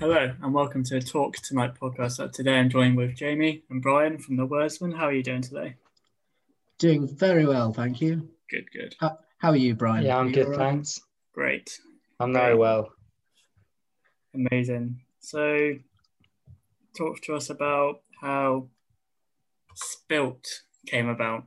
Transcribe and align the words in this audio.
Hello 0.00 0.32
and 0.42 0.54
welcome 0.54 0.82
to 0.84 1.00
Talk 1.00 1.36
Tonight 1.36 1.74
podcast. 1.80 2.20
Uh, 2.20 2.28
today 2.28 2.58
I'm 2.58 2.70
joined 2.70 2.96
with 2.96 3.14
Jamie 3.14 3.62
and 3.70 3.82
Brian 3.82 4.18
from 4.18 4.36
the 4.36 4.46
Wordsmen. 4.46 4.92
How 4.92 5.04
are 5.06 5.12
you 5.12 5.22
doing 5.22 5.42
today? 5.42 5.74
Doing 6.78 7.06
very 7.06 7.44
well, 7.46 7.72
thank 7.72 8.00
you. 8.00 8.28
Good, 8.50 8.70
good. 8.72 8.94
How, 8.98 9.18
how 9.38 9.50
are 9.50 9.56
you, 9.56 9.74
Brian? 9.74 10.04
Yeah, 10.04 10.16
I'm 10.16 10.32
good, 10.32 10.46
all 10.46 10.52
right? 10.52 10.58
thanks. 10.58 11.00
Great. 11.34 11.78
I'm 12.18 12.32
very 12.32 12.54
well. 12.54 12.92
Amazing. 14.34 15.00
So 15.20 15.74
talk 16.96 17.20
to 17.22 17.34
us 17.34 17.50
about 17.50 18.00
how 18.20 18.68
Spilt 19.74 20.46
came 20.86 21.08
about. 21.08 21.44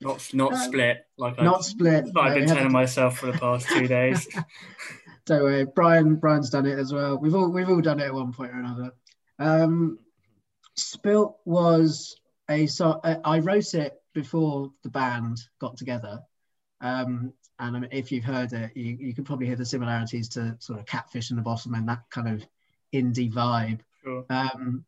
Not 0.00 0.30
not 0.34 0.52
Um, 0.54 0.58
split, 0.58 1.06
like 1.16 1.40
Not 1.40 1.58
I've, 1.58 1.64
split. 1.64 2.04
I've 2.16 2.32
no, 2.32 2.34
been 2.34 2.48
telling 2.48 2.72
myself 2.72 3.18
for 3.18 3.26
the 3.30 3.38
past 3.38 3.68
two 3.68 3.86
days. 3.86 4.26
Don't 5.26 5.42
worry, 5.42 5.64
Brian. 5.64 6.16
Brian's 6.16 6.50
done 6.50 6.66
it 6.66 6.78
as 6.78 6.92
well. 6.92 7.16
We've 7.18 7.34
all 7.34 7.48
we've 7.48 7.68
all 7.68 7.80
done 7.80 8.00
it 8.00 8.06
at 8.06 8.14
one 8.14 8.32
point 8.32 8.52
or 8.52 8.58
another. 8.58 8.92
Um, 9.38 9.98
Spilt 10.76 11.38
was 11.44 12.16
a 12.50 12.66
so 12.66 13.00
uh, 13.04 13.16
I 13.24 13.38
wrote 13.38 13.74
it 13.74 14.00
before 14.14 14.72
the 14.82 14.90
band 14.90 15.38
got 15.60 15.76
together, 15.76 16.22
um, 16.80 17.32
and 17.58 17.76
I 17.76 17.80
mean, 17.80 17.90
if 17.92 18.10
you've 18.10 18.24
heard 18.24 18.52
it, 18.52 18.76
you, 18.76 18.96
you 18.98 19.14
can 19.14 19.24
probably 19.24 19.46
hear 19.46 19.56
the 19.56 19.64
similarities 19.64 20.28
to 20.30 20.56
sort 20.58 20.80
of 20.80 20.86
Catfish 20.86 21.30
and 21.30 21.38
the 21.38 21.42
Bottlemen 21.42 21.78
and 21.78 21.88
that 21.88 22.02
kind 22.10 22.28
of 22.28 22.44
indie 22.92 23.32
vibe. 23.32 23.80
Sure. 24.02 24.24
Um, 24.28 24.84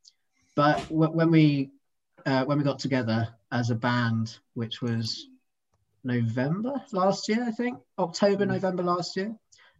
but 0.56 0.80
w- 0.88 1.12
when 1.12 1.30
we 1.30 1.70
uh, 2.26 2.44
when 2.44 2.58
we 2.58 2.64
got 2.64 2.80
together 2.80 3.28
as 3.52 3.70
a 3.70 3.74
band, 3.76 4.38
which 4.54 4.82
was 4.82 5.28
November 6.02 6.82
last 6.92 7.28
year, 7.28 7.44
I 7.44 7.50
think 7.52 7.78
October, 7.98 8.44
Mm. 8.44 8.48
November 8.48 8.82
last 8.82 9.16
year, 9.16 9.34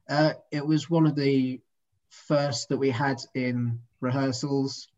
uh, 0.09 0.33
it 0.51 0.67
was 0.67 0.91
one 0.91 1.07
of 1.07 1.17
the 1.17 1.61
first 2.09 2.69
that 2.69 2.77
we 2.77 2.91
had 2.91 3.19
in 3.35 3.79
rehearsals, 4.01 4.89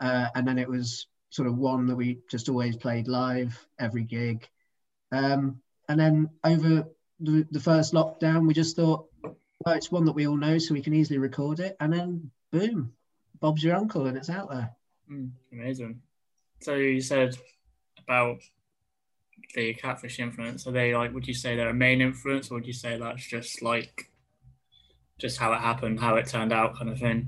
uh, 0.00 0.28
and 0.34 0.46
then 0.46 0.58
it 0.58 0.68
was 0.68 1.06
sort 1.30 1.48
of 1.48 1.56
one 1.56 1.86
that 1.86 1.96
we 1.96 2.18
just 2.30 2.48
always 2.48 2.76
played 2.76 3.08
live 3.08 3.66
every 3.78 4.04
gig. 4.04 4.48
Um, 5.12 5.60
and 5.88 5.98
then 5.98 6.30
over 6.44 6.84
the, 7.20 7.46
the 7.50 7.60
first 7.60 7.94
lockdown, 7.94 8.46
we 8.46 8.54
just 8.54 8.76
thought, 8.76 9.06
well, 9.22 9.74
it's 9.74 9.90
one 9.90 10.04
that 10.04 10.12
we 10.12 10.26
all 10.26 10.36
know, 10.36 10.58
so 10.58 10.74
we 10.74 10.82
can 10.82 10.94
easily 10.94 11.18
record 11.18 11.60
it, 11.60 11.76
and 11.80 11.92
then 11.92 12.30
boom, 12.50 12.92
Bob's 13.40 13.62
your 13.62 13.76
uncle, 13.76 14.06
and 14.06 14.16
it's 14.16 14.30
out 14.30 14.50
there. 14.50 14.70
Mm, 15.10 15.30
amazing. 15.52 16.00
So 16.60 16.74
you 16.74 17.00
said 17.00 17.36
about 17.98 18.38
the 19.54 19.74
catfish 19.74 20.18
influence. 20.18 20.66
Are 20.66 20.72
they 20.72 20.94
like? 20.94 21.12
Would 21.12 21.28
you 21.28 21.34
say 21.34 21.56
they're 21.56 21.68
a 21.68 21.74
main 21.74 22.00
influence, 22.00 22.50
or 22.50 22.54
would 22.54 22.66
you 22.66 22.72
say 22.72 22.98
that's 22.98 23.26
just 23.26 23.62
like 23.62 24.10
just 25.18 25.38
how 25.38 25.52
it 25.52 25.60
happened, 25.60 25.98
how 26.00 26.16
it 26.16 26.26
turned 26.28 26.52
out, 26.52 26.76
kind 26.76 26.90
of 26.90 26.98
thing? 26.98 27.26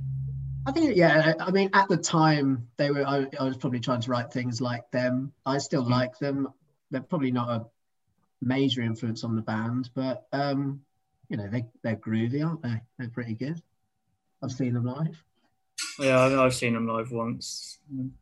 I 0.67 0.72
think, 0.72 0.97
yeah. 0.97 1.33
I 1.41 1.50
mean, 1.50 1.70
at 1.72 1.89
the 1.89 1.97
time, 1.97 2.69
they 2.77 2.91
were. 2.91 3.06
I, 3.06 3.27
I 3.41 3.44
was 3.44 3.56
probably 3.56 3.81
trying 3.81 4.03
to 4.03 4.11
write 4.11 4.33
things 4.33 4.61
like 4.61 4.91
them. 4.91 5.33
I 5.47 5.58
still 5.58 5.84
Mm. 5.84 5.91
like 5.91 6.19
them. 6.19 6.48
They're 6.91 7.00
probably 7.00 7.31
not 7.31 7.48
a 7.48 7.66
major 8.42 8.83
influence 8.83 9.25
on 9.25 9.34
the 9.36 9.42
band, 9.42 9.91
but 9.94 10.27
um, 10.33 10.81
you 11.28 11.36
know, 11.36 11.48
they 11.48 11.64
they're 11.83 11.97
groovy, 11.97 12.44
aren't 12.47 12.62
they? 12.62 12.81
They're 12.98 13.09
pretty 13.09 13.34
good. 13.34 13.62
I've 14.42 14.53
seen 14.53 14.75
them 14.75 14.84
live. 14.84 15.22
Yeah, 15.98 16.19
I- 16.19 16.44
I've 16.44 16.55
seen 16.55 16.75
them 16.75 16.86
live 16.86 17.11
once. 17.12 17.78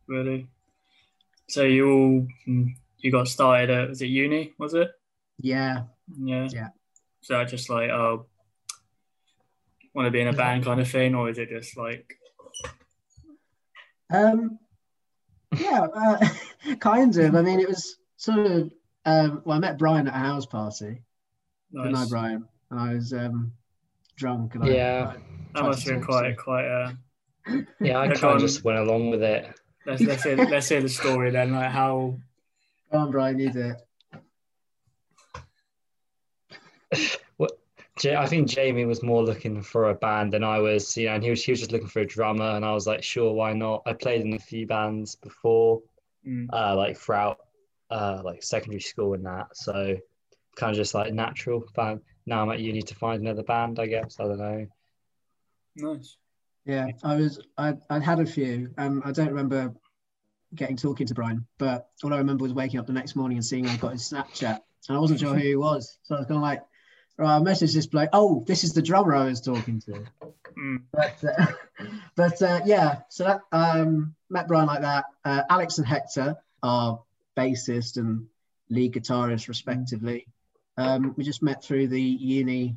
Really. 0.07 0.47
So 1.49 1.63
you 1.63 1.89
all 1.91 2.27
mm, 2.47 2.75
you 2.99 3.11
got 3.11 3.27
started 3.27 3.69
at 3.69 3.89
was 3.89 4.01
it 4.01 4.07
uni? 4.07 4.53
Was 4.57 4.73
it? 4.73 4.89
Yeah, 5.39 5.83
Yeah. 6.17 6.47
Yeah. 6.51 6.67
So 7.21 7.39
I 7.39 7.43
just 7.45 7.69
like 7.69 7.89
oh, 7.89 8.25
want 9.97 10.05
to 10.07 10.11
be 10.11 10.21
in 10.21 10.27
a 10.27 10.33
band 10.33 10.63
kind 10.63 10.79
of 10.79 10.87
thing, 10.87 11.15
or 11.15 11.27
is 11.29 11.39
it 11.39 11.49
just 11.49 11.75
like 11.75 12.17
um, 14.13 14.59
yeah, 15.57 15.87
uh, 15.93 16.27
kind 16.79 17.17
of. 17.17 17.35
I 17.35 17.41
mean, 17.41 17.59
it 17.59 17.67
was 17.67 17.97
sort 18.15 18.45
of. 18.45 18.71
Um, 19.05 19.41
well, 19.45 19.57
I 19.57 19.59
met 19.59 19.77
Brian 19.77 20.07
at 20.07 20.13
a 20.13 20.17
house 20.17 20.45
party. 20.45 21.01
Good 21.73 21.91
night. 21.91 22.09
Brian. 22.09 22.47
And 22.69 22.79
I 22.79 22.93
was 22.93 23.11
um, 23.13 23.53
drunk. 24.15 24.55
And 24.55 24.65
Yeah. 24.67 25.13
I, 25.15 25.19
That 25.53 25.63
must 25.63 25.87
have 25.87 25.95
been 25.95 26.03
quite 26.03 26.37
quite. 26.37 26.65
Uh, 26.65 26.91
Yeah, 27.79 27.99
I 27.99 28.07
kind 28.09 28.35
of 28.35 28.41
just 28.41 28.63
went 28.63 28.77
along 28.77 29.09
with 29.09 29.23
it. 29.23 29.49
let's 29.85 30.01
let's 30.01 30.23
hear 30.23 30.35
let's 30.49 30.69
hear 30.69 30.81
the 30.81 30.89
story 30.89 31.31
then. 31.31 31.53
Like 31.53 31.71
how 31.71 32.17
Go 32.91 32.97
on, 32.99 33.11
Brian. 33.11 33.39
You 33.39 33.51
do 33.51 33.73
it. 36.91 37.21
Ja- 38.03 38.21
I 38.21 38.25
think 38.27 38.47
Jamie 38.47 38.85
was 38.85 39.03
more 39.03 39.23
looking 39.23 39.61
for 39.61 39.89
a 39.89 39.95
band 39.95 40.33
than 40.33 40.43
I 40.43 40.59
was, 40.59 40.95
you 40.97 41.07
know, 41.07 41.15
and 41.15 41.23
he 41.23 41.29
was, 41.29 41.43
he 41.43 41.51
was 41.51 41.59
just 41.59 41.71
looking 41.71 41.87
for 41.87 42.01
a 42.01 42.05
drummer. 42.05 42.51
And 42.51 42.65
I 42.65 42.73
was 42.73 42.87
like, 42.87 43.03
sure, 43.03 43.33
why 43.33 43.53
not? 43.53 43.83
I 43.85 43.93
played 43.93 44.21
in 44.21 44.33
a 44.33 44.39
few 44.39 44.67
bands 44.67 45.15
before, 45.15 45.81
mm, 46.25 46.47
uh, 46.51 46.75
like 46.75 46.97
throughout 46.97 47.39
uh, 47.89 48.21
like 48.23 48.43
secondary 48.43 48.81
school 48.81 49.13
and 49.13 49.25
that. 49.25 49.55
So 49.55 49.97
kind 50.55 50.71
of 50.71 50.77
just 50.77 50.93
like 50.93 51.13
natural. 51.13 51.63
But 51.75 51.99
now 52.25 52.43
I'm 52.43 52.51
at 52.51 52.59
uni 52.59 52.81
to 52.81 52.95
find 52.95 53.21
another 53.21 53.43
band, 53.43 53.79
I 53.79 53.87
guess. 53.87 54.17
I 54.19 54.23
don't 54.23 54.39
know. 54.39 54.67
nice. 55.75 56.17
Yeah, 56.65 56.87
I 57.01 57.15
was. 57.15 57.39
I 57.57 57.75
I'd 57.89 58.03
had 58.03 58.19
a 58.19 58.25
few, 58.25 58.69
and 58.77 59.01
I 59.05 59.11
don't 59.13 59.29
remember 59.29 59.73
getting 60.53 60.75
talking 60.75 61.07
to 61.07 61.13
Brian, 61.13 61.45
but 61.57 61.89
all 62.03 62.13
I 62.13 62.17
remember 62.17 62.43
was 62.43 62.53
waking 62.53 62.79
up 62.79 62.87
the 62.87 62.93
next 62.93 63.15
morning 63.15 63.37
and 63.37 63.45
seeing 63.45 63.67
I 63.67 63.77
got 63.77 63.93
his 63.93 64.01
Snapchat, 64.01 64.59
and 64.89 64.97
I 64.97 64.99
wasn't 64.99 65.21
sure 65.21 65.33
who 65.33 65.39
he 65.39 65.55
was, 65.55 65.97
so 66.03 66.15
I 66.15 66.19
was 66.19 66.27
kind 66.27 66.37
of 66.37 66.41
like, 66.41 66.61
right, 67.17 67.35
I 67.37 67.39
messaged 67.39 67.73
this 67.73 67.87
bloke. 67.87 68.09
Oh, 68.13 68.43
this 68.47 68.63
is 68.63 68.73
the 68.73 68.81
drummer 68.81 69.15
I 69.15 69.25
was 69.25 69.41
talking 69.41 69.81
to. 69.81 70.03
Mm, 70.57 70.83
But 70.91 71.23
uh, 71.23 71.45
but 72.15 72.41
uh, 72.41 72.61
yeah, 72.65 73.01
so 73.09 73.23
that 73.23 73.41
um, 73.51 74.15
met 74.29 74.47
Brian 74.47 74.67
like 74.67 74.81
that. 74.81 75.05
Uh, 75.23 75.43
Alex 75.49 75.77
and 75.77 75.87
Hector 75.87 76.35
are 76.63 76.99
bassist 77.37 77.97
and 77.97 78.27
lead 78.69 78.93
guitarist 78.93 79.47
respectively. 79.47 80.27
Um, 80.77 81.13
we 81.17 81.23
just 81.23 81.41
met 81.43 81.63
through 81.63 81.87
the 81.87 82.01
uni 82.01 82.75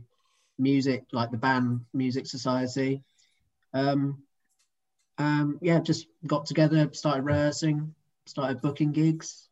music, 0.59 1.05
like 1.13 1.31
the 1.31 1.37
band 1.37 1.81
music 1.93 2.27
society. 2.27 3.03
Um, 3.75 4.23
um, 5.19 5.59
yeah, 5.61 5.81
just 5.81 6.07
got 6.27 6.47
together, 6.47 6.89
started 6.93 7.25
rehearsing, 7.25 7.95
started 8.27 8.63
booking 8.63 8.93
gigs, 8.93 9.49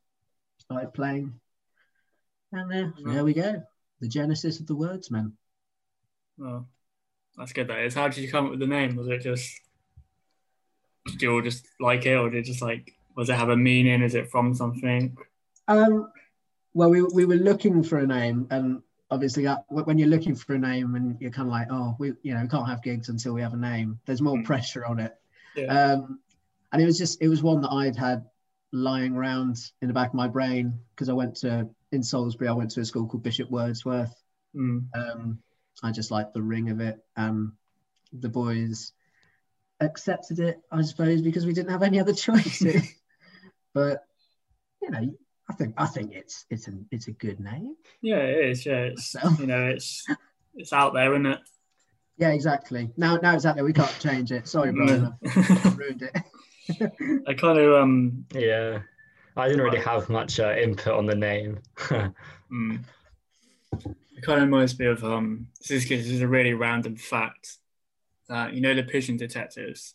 started 0.58 0.94
playing, 0.94 1.34
and 2.52 2.72
uh, 2.72 3.12
there 3.12 3.24
we 3.24 3.34
go. 3.34 3.62
The 4.00 4.08
genesis 4.08 4.60
of 4.60 4.66
the 4.66 4.74
words, 4.76 5.10
Wordsmen. 5.10 5.32
well, 6.38 6.68
that's 7.36 7.52
good. 7.52 7.68
That 7.68 7.80
is. 7.80 7.94
How 7.94 8.08
did 8.08 8.18
you 8.18 8.30
come 8.30 8.44
up 8.46 8.50
with 8.52 8.60
the 8.60 8.66
name? 8.66 8.96
Was 8.96 9.08
it 9.08 9.22
just 9.22 9.60
did 11.06 11.22
you 11.22 11.32
all 11.32 11.42
just 11.42 11.66
like 11.80 12.06
it, 12.06 12.14
or 12.14 12.30
did 12.30 12.40
it 12.40 12.44
just 12.46 12.62
like 12.62 12.92
was 13.16 13.28
it 13.28 13.34
have 13.36 13.48
a 13.48 13.56
meaning? 13.56 14.02
Is 14.02 14.14
it 14.14 14.30
from 14.30 14.54
something? 14.54 15.16
Um, 15.66 16.10
well, 16.74 16.90
we, 16.90 17.02
we 17.02 17.24
were 17.24 17.34
looking 17.36 17.82
for 17.82 17.98
a 17.98 18.06
name, 18.06 18.46
and 18.50 18.82
obviously, 19.10 19.46
uh, 19.46 19.56
when 19.68 19.98
you're 19.98 20.08
looking 20.08 20.34
for 20.36 20.54
a 20.54 20.58
name, 20.58 20.94
and 20.94 21.20
you're 21.20 21.30
kind 21.32 21.48
of 21.48 21.52
like, 21.52 21.66
oh, 21.70 21.96
we 21.98 22.12
you 22.22 22.34
know 22.34 22.42
we 22.42 22.48
can't 22.48 22.68
have 22.68 22.82
gigs 22.82 23.08
until 23.08 23.34
we 23.34 23.42
have 23.42 23.54
a 23.54 23.56
name. 23.58 23.98
There's 24.06 24.22
more 24.22 24.36
Mm. 24.36 24.44
pressure 24.44 24.84
on 24.86 25.00
it, 25.00 25.16
Yeah. 25.56 25.92
um, 25.92 26.20
and 26.72 26.80
it 26.80 26.86
was 26.86 26.98
just 26.98 27.20
it 27.20 27.28
was 27.28 27.42
one 27.42 27.60
that 27.62 27.70
I'd 27.72 27.96
had 27.96 28.26
lying 28.72 29.14
around 29.14 29.56
in 29.80 29.88
the 29.88 29.94
back 29.94 30.08
of 30.08 30.14
my 30.14 30.28
brain 30.28 30.78
because 30.94 31.08
I 31.08 31.14
went 31.14 31.36
to 31.36 31.68
in 31.92 32.02
Salisbury. 32.02 32.48
I 32.48 32.52
went 32.52 32.70
to 32.72 32.80
a 32.80 32.84
school 32.84 33.06
called 33.06 33.22
Bishop 33.22 33.50
Wordsworth. 33.50 34.14
Mm, 34.54 34.86
Um, 34.94 35.38
I 35.82 35.92
just 35.92 36.10
liked 36.10 36.34
the 36.34 36.42
ring 36.42 36.70
of 36.70 36.80
it, 36.80 36.98
and 37.16 37.52
the 38.12 38.28
boys 38.28 38.92
accepted 39.80 40.38
it, 40.40 40.60
I 40.72 40.82
suppose, 40.82 41.22
because 41.22 41.46
we 41.46 41.52
didn't 41.52 41.70
have 41.70 41.82
any 41.82 42.00
other 42.00 42.12
choices. 42.26 42.82
but 43.74 44.02
you 44.82 44.90
know, 44.90 45.14
I 45.50 45.54
think 45.54 45.74
I 45.78 45.86
think 45.86 46.12
it's 46.14 46.44
it's 46.50 46.68
a 46.68 46.72
it's 46.90 47.08
a 47.08 47.12
good 47.12 47.40
name. 47.40 47.74
yeah, 48.02 48.16
it 48.18 48.50
is. 48.50 48.66
Yeah, 48.66 48.80
it's 48.92 49.10
So 49.12 49.20
you 49.38 49.46
know 49.46 49.66
it's 49.68 50.04
it's 50.54 50.72
out 50.72 50.92
there, 50.94 51.12
isn't 51.14 51.26
it? 51.26 51.40
yeah, 52.16 52.30
exactly. 52.30 52.90
Now 52.96 53.16
now 53.16 53.34
it's 53.34 53.46
out 53.46 53.54
there. 53.54 53.64
We 53.64 53.72
can't 53.72 53.96
change 54.00 54.32
it. 54.32 54.48
Sorry, 54.48 54.72
Brian, 54.72 55.14
I've 55.24 55.78
ruined 55.78 56.02
it. 56.02 56.16
I 57.26 57.34
kind 57.34 57.58
of 57.58 57.82
um 57.82 58.24
Yeah. 58.34 58.80
I 59.36 59.46
didn't 59.46 59.62
really 59.62 59.80
have 59.80 60.08
much 60.08 60.40
uh, 60.40 60.54
input 60.56 60.94
on 60.94 61.06
the 61.06 61.14
name. 61.14 61.60
Mm. 62.50 62.82
It 63.84 64.22
kind 64.22 64.38
of 64.40 64.46
reminds 64.46 64.78
me 64.78 64.86
of 64.86 65.04
um. 65.04 65.48
This 65.60 65.70
is 65.70 65.88
this 65.88 66.06
is 66.06 66.22
a 66.22 66.26
really 66.26 66.54
random 66.54 66.96
fact 66.96 67.58
that 68.28 68.54
you 68.54 68.62
know 68.62 68.74
the 68.74 68.82
pigeon 68.82 69.18
detectives. 69.18 69.94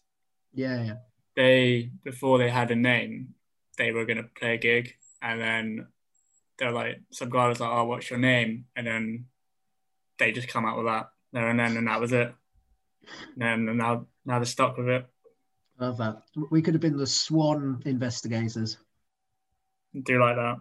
yeah, 0.54 0.84
yeah. 0.84 0.94
They 1.36 1.90
before 2.04 2.38
they 2.38 2.52
had 2.52 2.70
a 2.70 2.76
name, 2.76 3.34
they 3.80 3.92
were 3.92 4.06
gonna 4.06 4.30
play 4.40 4.54
a 4.54 4.58
gig, 4.58 4.94
and 5.20 5.42
then 5.42 5.88
they're 6.60 6.72
like 6.72 7.02
some 7.12 7.32
guy 7.32 7.48
was 7.48 7.60
like, 7.60 7.72
"Oh, 7.72 7.86
what's 7.86 8.12
your 8.12 8.20
name?" 8.20 8.66
And 8.76 8.86
then 8.86 9.26
they 10.20 10.32
just 10.32 10.48
come 10.48 10.66
out 10.66 10.78
with 10.78 10.86
that 10.86 11.10
there 11.32 11.50
and 11.50 11.60
then, 11.60 11.76
and 11.76 11.88
that 11.88 12.00
was 12.00 12.14
it. 12.14 12.34
And 13.34 13.68
then 13.68 13.78
now 13.78 14.06
now 14.26 14.38
they're 14.38 14.46
stuck 14.46 14.78
with 14.78 14.90
it. 14.90 15.08
Love 15.80 15.98
that. 15.98 16.22
We 16.52 16.62
could 16.62 16.74
have 16.76 16.82
been 16.82 16.98
the 16.98 17.08
Swan 17.08 17.82
investigators. 17.86 18.78
Do 20.02 20.20
like 20.20 20.36
that. 20.36 20.58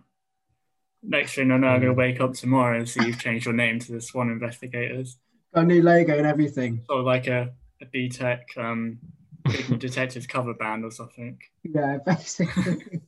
Next 1.02 1.34
thing 1.34 1.50
I 1.50 1.56
know, 1.56 1.66
I'm 1.68 1.80
gonna 1.80 1.92
wake 1.94 2.20
up 2.20 2.34
tomorrow 2.34 2.78
and 2.78 2.88
see 2.88 3.04
you've 3.04 3.18
changed 3.18 3.44
your 3.44 3.54
name 3.54 3.78
to 3.80 3.92
the 3.92 4.00
Swan 4.00 4.30
Investigators. 4.30 5.18
Got 5.54 5.64
a 5.64 5.66
new 5.66 5.82
logo 5.82 6.16
and 6.16 6.26
everything. 6.26 6.84
sort 6.86 7.00
of 7.00 7.06
like 7.06 7.26
a, 7.26 7.52
a 7.80 8.60
um, 8.60 8.98
Big 9.44 9.78
Detectives 9.80 10.26
cover 10.26 10.54
band 10.54 10.84
or 10.84 10.90
something. 10.90 11.38
Yeah, 11.64 11.98
basically. 12.06 13.00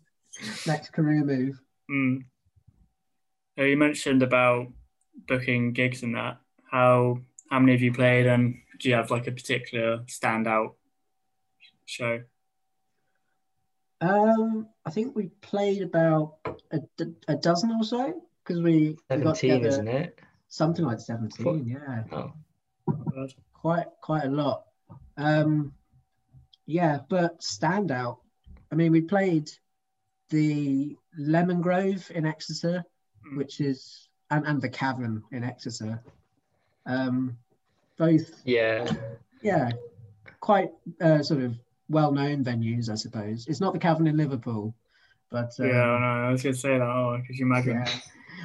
Next 0.66 0.92
career 0.92 1.24
move. 1.24 1.60
Mm. 1.90 2.24
Uh, 3.58 3.62
You 3.62 3.76
mentioned 3.76 4.22
about 4.22 4.66
booking 5.28 5.72
gigs 5.72 6.02
and 6.02 6.16
that. 6.16 6.38
How 6.70 7.18
how 7.50 7.60
many 7.60 7.72
have 7.72 7.82
you 7.82 7.92
played, 7.92 8.26
and 8.26 8.56
do 8.80 8.88
you 8.88 8.96
have 8.96 9.10
like 9.12 9.28
a 9.28 9.32
particular 9.32 9.98
standout 10.08 10.72
show? 11.86 12.22
Um, 14.00 14.68
I 14.84 14.90
think 14.90 15.16
we 15.16 15.28
played 15.40 15.82
about 15.82 16.34
a, 16.70 16.80
a 17.28 17.36
dozen 17.36 17.72
or 17.72 17.84
so 17.84 18.22
because 18.42 18.60
we, 18.62 18.96
we 19.10 19.16
got 19.16 19.36
17, 19.36 19.50
together 19.50 19.68
isn't 19.68 19.88
it? 19.88 20.20
something 20.48 20.84
like 20.84 21.00
17, 21.00 21.66
yeah. 21.66 22.04
Oh, 22.12 22.32
quite 23.52 23.86
quite 24.02 24.24
a 24.24 24.30
lot. 24.30 24.64
Um, 25.16 25.72
yeah, 26.66 26.98
but 27.08 27.40
standout. 27.40 28.18
I 28.70 28.74
mean, 28.74 28.92
we 28.92 29.00
played 29.00 29.50
the 30.30 30.96
Lemon 31.16 31.60
Grove 31.60 32.10
in 32.14 32.26
Exeter, 32.26 32.84
Mm. 33.26 33.38
which 33.38 33.60
is 33.60 34.08
and, 34.30 34.46
and 34.46 34.60
the 34.60 34.68
Cavern 34.68 35.22
in 35.32 35.44
Exeter. 35.44 36.02
Um, 36.86 37.38
both, 37.96 38.42
yeah. 38.44 38.90
yeah, 39.42 39.70
quite 40.40 40.70
uh, 41.00 41.22
sort 41.22 41.42
of 41.42 41.54
well-known 41.88 42.44
venues, 42.44 42.88
I 42.90 42.94
suppose. 42.94 43.46
It's 43.46 43.60
not 43.60 43.72
the 43.72 43.78
Cavern 43.78 44.06
in 44.06 44.16
Liverpool, 44.16 44.74
but 45.30 45.50
um, 45.60 45.66
Yeah, 45.68 45.82
I 45.82 46.00
know. 46.00 46.28
I 46.28 46.30
was 46.32 46.42
gonna 46.42 46.54
say 46.54 46.78
that. 46.78 46.82
Oh, 46.82 47.20
could 47.26 47.36
you 47.36 47.46
imagine? 47.46 47.74
yeah, 47.76 47.88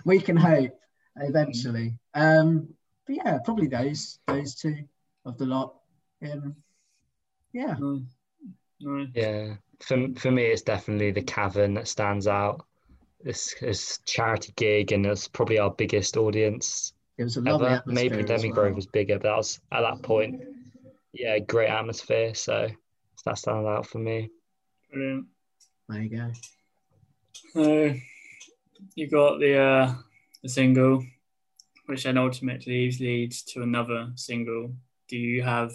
we 0.05 0.19
can 0.19 0.37
hope 0.37 0.77
eventually. 1.17 1.97
Um, 2.13 2.69
but 3.05 3.15
yeah, 3.15 3.39
probably 3.43 3.67
those 3.67 4.19
those 4.27 4.55
two 4.55 4.83
of 5.25 5.37
the 5.37 5.45
lot. 5.45 5.75
Um, 6.23 6.55
yeah. 7.53 7.75
No, 7.79 8.01
no. 8.81 9.07
Yeah, 9.13 9.55
for 9.81 10.07
for 10.17 10.31
me, 10.31 10.43
it's 10.45 10.61
definitely 10.61 11.11
the 11.11 11.21
Cavern 11.23 11.73
that 11.75 11.87
stands 11.87 12.27
out. 12.27 12.65
It's 13.25 13.53
it's 13.61 13.99
charity 14.05 14.53
gig, 14.55 14.91
and 14.91 15.05
it's 15.05 15.27
probably 15.27 15.59
our 15.59 15.71
biggest 15.71 16.15
audience 16.17 16.93
It 17.17 17.23
was 17.25 17.37
a 17.37 17.41
lovely 17.41 17.67
ever. 17.67 17.75
atmosphere. 17.77 18.09
Maybe 18.09 18.23
as 18.23 18.29
Demi 18.41 18.51
well. 18.51 18.63
Grove 18.63 18.75
was 18.75 18.85
bigger, 18.87 19.15
but 19.15 19.23
that 19.23 19.37
was 19.37 19.59
at 19.71 19.81
that 19.81 20.01
point, 20.03 20.41
yeah, 21.13 21.39
great 21.39 21.69
atmosphere. 21.69 22.33
So 22.35 22.69
that 23.25 23.37
stands 23.37 23.67
out 23.67 23.85
for 23.85 23.99
me. 23.99 24.29
Brilliant. 24.91 25.25
There 25.87 26.01
you 26.01 26.09
go. 26.09 26.31
So 27.53 27.95
you 28.95 29.09
got 29.09 29.39
the 29.39 29.57
uh, 29.57 29.93
the 30.43 30.49
single, 30.49 31.03
which 31.85 32.03
then 32.03 32.17
ultimately 32.17 32.91
leads 32.91 33.43
to 33.43 33.63
another 33.63 34.11
single. 34.15 34.73
Do 35.07 35.17
you 35.17 35.43
have 35.43 35.73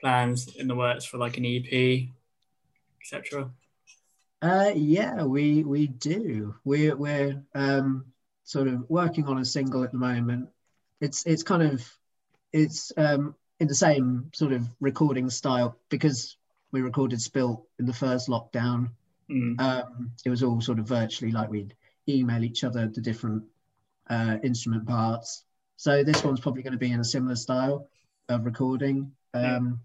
plans 0.00 0.54
in 0.56 0.68
the 0.68 0.74
works 0.74 1.04
for 1.04 1.18
like 1.18 1.38
an 1.38 1.46
EP, 1.46 2.08
etc.? 3.02 3.50
Uh, 4.42 4.72
yeah, 4.74 5.24
we 5.24 5.64
we 5.64 5.86
do. 5.86 6.54
We're 6.64 6.96
we're 6.96 7.42
um, 7.54 8.06
sort 8.44 8.68
of 8.68 8.84
working 8.88 9.26
on 9.26 9.38
a 9.38 9.44
single 9.44 9.82
at 9.82 9.92
the 9.92 9.98
moment. 9.98 10.48
It's 11.00 11.24
it's 11.26 11.42
kind 11.42 11.62
of 11.62 11.90
it's 12.52 12.92
um, 12.96 13.34
in 13.60 13.68
the 13.68 13.74
same 13.74 14.30
sort 14.34 14.52
of 14.52 14.66
recording 14.80 15.30
style 15.30 15.76
because 15.88 16.36
we 16.72 16.82
recorded 16.82 17.20
Spilt 17.20 17.66
in 17.78 17.86
the 17.86 17.92
first 17.92 18.28
lockdown. 18.28 18.90
Mm. 19.28 19.60
um, 19.60 20.12
it 20.24 20.30
was 20.30 20.44
all 20.44 20.60
sort 20.60 20.78
of 20.78 20.86
virtually 20.86 21.32
like 21.32 21.50
we'd 21.50 21.74
email 22.08 22.44
each 22.44 22.62
other 22.62 22.86
the 22.86 23.00
different 23.00 23.42
uh, 24.08 24.36
instrument 24.44 24.86
parts. 24.86 25.44
So 25.76 26.04
this 26.04 26.22
one's 26.22 26.38
probably 26.38 26.62
going 26.62 26.74
to 26.74 26.78
be 26.78 26.92
in 26.92 27.00
a 27.00 27.04
similar 27.04 27.34
style 27.34 27.88
of 28.28 28.44
recording, 28.44 29.12
um, 29.34 29.80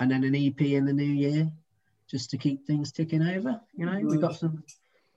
and 0.00 0.10
then 0.10 0.24
an 0.24 0.34
EP 0.34 0.60
in 0.60 0.86
the 0.86 0.92
new 0.92 1.04
year, 1.04 1.50
just 2.10 2.30
to 2.30 2.38
keep 2.38 2.66
things 2.66 2.92
ticking 2.92 3.22
over. 3.22 3.60
You 3.74 3.86
know, 3.86 4.00
we've 4.02 4.20
got 4.20 4.36
some 4.36 4.64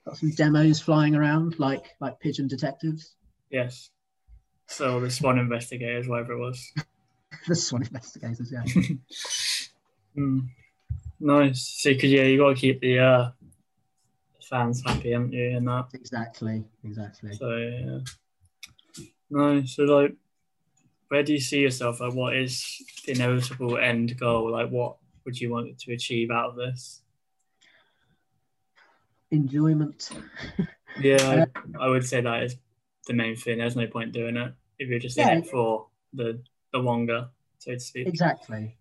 got 0.06 0.18
some 0.18 0.32
demos 0.32 0.80
flying 0.80 1.16
around, 1.16 1.58
like 1.58 1.96
like 2.00 2.20
Pigeon 2.20 2.48
Detectives. 2.48 3.16
Yes. 3.50 3.90
So 4.68 5.00
the 5.00 5.10
Swan 5.10 5.40
Investigators, 5.40 6.08
whatever 6.08 6.34
it 6.34 6.40
was. 6.40 6.72
the 7.48 7.56
Swan 7.56 7.84
Investigators, 7.84 8.52
yeah. 8.52 8.64
Mm. 10.18 10.48
Nice. 11.20 11.76
So, 11.82 11.94
cause 11.94 12.06
yeah, 12.06 12.24
you 12.24 12.38
got 12.38 12.50
to 12.50 12.56
keep 12.56 12.80
the 12.80 13.00
uh, 13.00 13.32
fans 14.50 14.82
happy, 14.86 15.12
haven't 15.12 15.34
you? 15.34 15.58
And 15.58 15.68
that. 15.68 15.88
exactly, 15.94 16.64
exactly. 16.86 17.34
So 17.34 17.50
yeah. 17.58 18.00
Nice. 19.30 19.76
So 19.76 19.84
like, 19.84 20.16
where 21.10 21.24
do 21.24 21.34
you 21.34 21.40
see 21.40 21.60
yourself? 21.60 22.00
Like, 22.00 22.14
what 22.14 22.36
is 22.36 22.82
the 23.06 23.14
inevitable 23.14 23.78
end 23.78 24.18
goal? 24.18 24.52
Like, 24.52 24.70
what 24.70 24.98
would 25.26 25.40
you 25.40 25.52
want 25.52 25.78
to 25.80 25.94
achieve 25.94 26.32
out 26.32 26.52
of 26.52 26.56
this? 26.56 27.02
Enjoyment. 29.32 30.10
Yeah, 31.00 31.46
I 31.80 31.88
would 31.88 32.06
say 32.06 32.22
that 32.22 32.44
is 32.44 32.56
the 33.08 33.14
main 33.14 33.36
thing. 33.36 33.58
There's 33.58 33.76
no 33.76 33.88
point 33.88 34.14
doing 34.14 34.38
it 34.38 34.54
if 34.80 34.90
you're 34.90 35.00
just 35.00 35.18
in 35.18 35.28
it 35.28 35.48
for 35.48 35.88
the 36.14 36.42
the 36.76 36.82
wonga, 36.82 37.30
so 37.60 37.72
to 37.72 37.80
speak. 37.80 38.08
Exactly. 38.08 38.76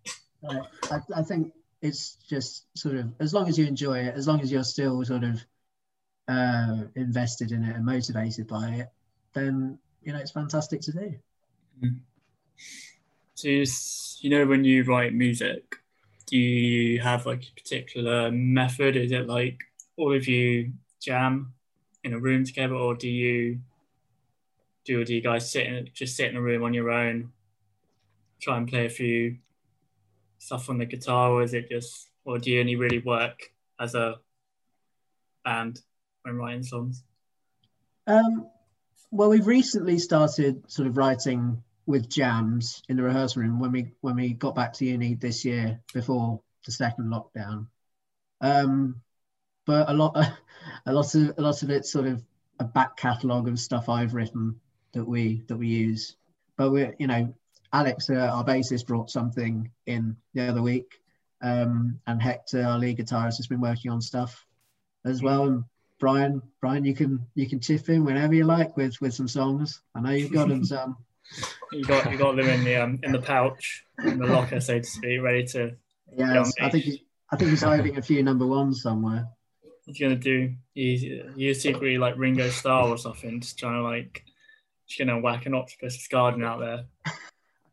Uh, 0.47 0.61
I, 0.91 0.99
I 1.15 1.23
think 1.23 1.53
it's 1.81 2.17
just 2.29 2.65
sort 2.77 2.95
of 2.95 3.13
as 3.19 3.33
long 3.33 3.47
as 3.47 3.57
you 3.57 3.65
enjoy 3.65 3.99
it, 3.99 4.15
as 4.15 4.27
long 4.27 4.41
as 4.41 4.51
you're 4.51 4.63
still 4.63 5.03
sort 5.05 5.23
of 5.23 5.43
uh, 6.27 6.83
invested 6.95 7.51
in 7.51 7.63
it 7.63 7.75
and 7.75 7.85
motivated 7.85 8.47
by 8.47 8.67
it, 8.67 8.89
then 9.33 9.79
you 10.03 10.11
know 10.11 10.19
it's 10.19 10.31
fantastic 10.31 10.81
to 10.81 10.91
do. 10.91 11.15
So 13.35 13.47
you, 13.47 13.65
you 14.19 14.29
know 14.29 14.45
when 14.45 14.65
you 14.65 14.83
write 14.83 15.13
music, 15.13 15.77
do 16.25 16.37
you 16.37 16.99
have 16.99 17.25
like 17.25 17.43
a 17.43 17.61
particular 17.61 18.29
method? 18.31 18.97
Is 18.97 19.11
it 19.11 19.27
like 19.27 19.59
all 19.97 20.13
of 20.13 20.27
you 20.27 20.73
jam 20.99 21.53
in 22.03 22.13
a 22.13 22.19
room 22.19 22.43
together, 22.43 22.75
or 22.75 22.93
do 22.93 23.07
you 23.07 23.59
do 24.83 25.01
or 25.01 25.03
do 25.05 25.15
you 25.15 25.21
guys 25.21 25.49
sit 25.49 25.65
in 25.65 25.89
just 25.93 26.17
sit 26.17 26.29
in 26.29 26.35
a 26.35 26.41
room 26.41 26.63
on 26.63 26.73
your 26.73 26.91
own, 26.91 27.31
try 28.39 28.57
and 28.57 28.67
play 28.67 28.85
a 28.85 28.89
few 28.89 29.37
stuff 30.37 30.69
on 30.69 30.77
the 30.77 30.85
guitar, 30.85 31.31
or 31.31 31.43
is 31.43 31.53
it 31.53 31.69
just, 31.69 32.09
or 32.23 32.37
do 32.39 32.51
you 32.51 32.59
only 32.59 32.75
really 32.75 32.99
work 32.99 33.51
as 33.79 33.95
a 33.95 34.15
band 35.43 35.79
when 36.23 36.35
writing 36.35 36.63
songs? 36.63 37.03
Um, 38.07 38.47
well, 39.11 39.29
we've 39.29 39.47
recently 39.47 39.99
started 39.99 40.69
sort 40.69 40.87
of 40.87 40.97
writing 40.97 41.63
with 41.85 42.09
jams 42.09 42.81
in 42.89 42.97
the 42.97 43.03
rehearsal 43.03 43.43
room 43.43 43.59
when 43.59 43.71
we 43.71 43.93
when 44.01 44.15
we 44.15 44.33
got 44.33 44.55
back 44.55 44.73
to 44.73 44.85
uni 44.85 45.13
this 45.13 45.45
year 45.45 45.79
before 45.93 46.41
the 46.65 46.71
second 46.71 47.11
lockdown. 47.11 47.67
Um, 48.41 49.01
but 49.65 49.89
a 49.89 49.93
lot 49.93 50.17
a 50.85 50.93
lot 50.93 51.15
of 51.15 51.33
a 51.37 51.41
lot 51.41 51.63
of 51.63 51.69
it's 51.69 51.91
sort 51.91 52.07
of 52.07 52.23
a 52.59 52.63
back 52.63 52.97
catalogue 52.97 53.47
of 53.47 53.59
stuff 53.59 53.89
I've 53.89 54.13
written 54.13 54.59
that 54.93 55.05
we 55.05 55.43
that 55.47 55.57
we 55.57 55.67
use. 55.67 56.15
But 56.57 56.71
we're 56.71 56.95
you 56.99 57.07
know 57.07 57.33
Alex, 57.75 58.09
uh, 58.09 58.13
our 58.15 58.45
bassist, 58.45 58.87
brought 58.87 59.09
something 59.09 59.69
in 59.85 60.15
the 60.33 60.47
other 60.47 60.61
week, 60.61 61.01
um, 61.41 61.99
and 62.07 62.21
Hector, 62.21 62.63
our 62.63 62.79
lead 62.79 62.99
guitarist, 62.99 63.35
has 63.35 63.47
been 63.47 63.59
working 63.59 63.91
on 63.91 63.99
stuff 63.99 64.45
as 65.03 65.21
well. 65.21 65.43
And 65.43 65.63
Brian, 65.99 66.41
Brian, 66.61 66.85
you 66.85 66.95
can 66.95 67.25
you 67.35 67.49
can 67.49 67.59
chip 67.59 67.89
in 67.89 68.05
whenever 68.05 68.33
you 68.33 68.45
like 68.45 68.77
with 68.77 69.01
with 69.01 69.13
some 69.13 69.27
songs. 69.27 69.81
I 69.93 69.99
know 69.99 70.11
you've 70.11 70.31
got 70.31 70.47
them 70.47 70.63
some. 70.73 70.95
You 71.73 71.83
got 71.83 72.09
you 72.09 72.17
got 72.17 72.37
them 72.37 72.47
in 72.47 72.63
the 72.63 72.77
um, 72.77 72.99
in 73.03 73.11
the 73.11 73.19
pouch, 73.19 73.83
in 74.05 74.19
the 74.19 74.27
locker, 74.27 74.61
so 74.61 74.79
to 74.79 74.85
speak, 74.85 75.21
ready 75.21 75.45
to. 75.47 75.75
Yes, 76.15 76.53
I 76.61 76.69
think 76.69 76.85
he's, 76.85 76.99
I 77.29 77.35
think 77.35 77.49
he's 77.49 77.63
hiding 77.63 77.97
a 77.97 78.01
few 78.01 78.23
number 78.23 78.47
ones 78.47 78.81
somewhere. 78.81 79.27
What's 79.83 79.99
he 79.99 80.05
gonna 80.05 80.15
do? 80.15 80.53
You 80.75 81.33
you 81.35 81.53
secretly 81.53 81.97
like 81.97 82.15
Ringo 82.15 82.49
Starr 82.51 82.87
or 82.87 82.97
something, 82.97 83.41
just 83.41 83.59
trying 83.59 83.73
to 83.73 83.83
like, 83.83 84.23
just 84.87 84.97
gonna 84.97 85.19
whack 85.19 85.45
an 85.45 85.55
octopus 85.55 86.07
garden 86.07 86.41
out 86.41 86.61
there. 86.61 86.85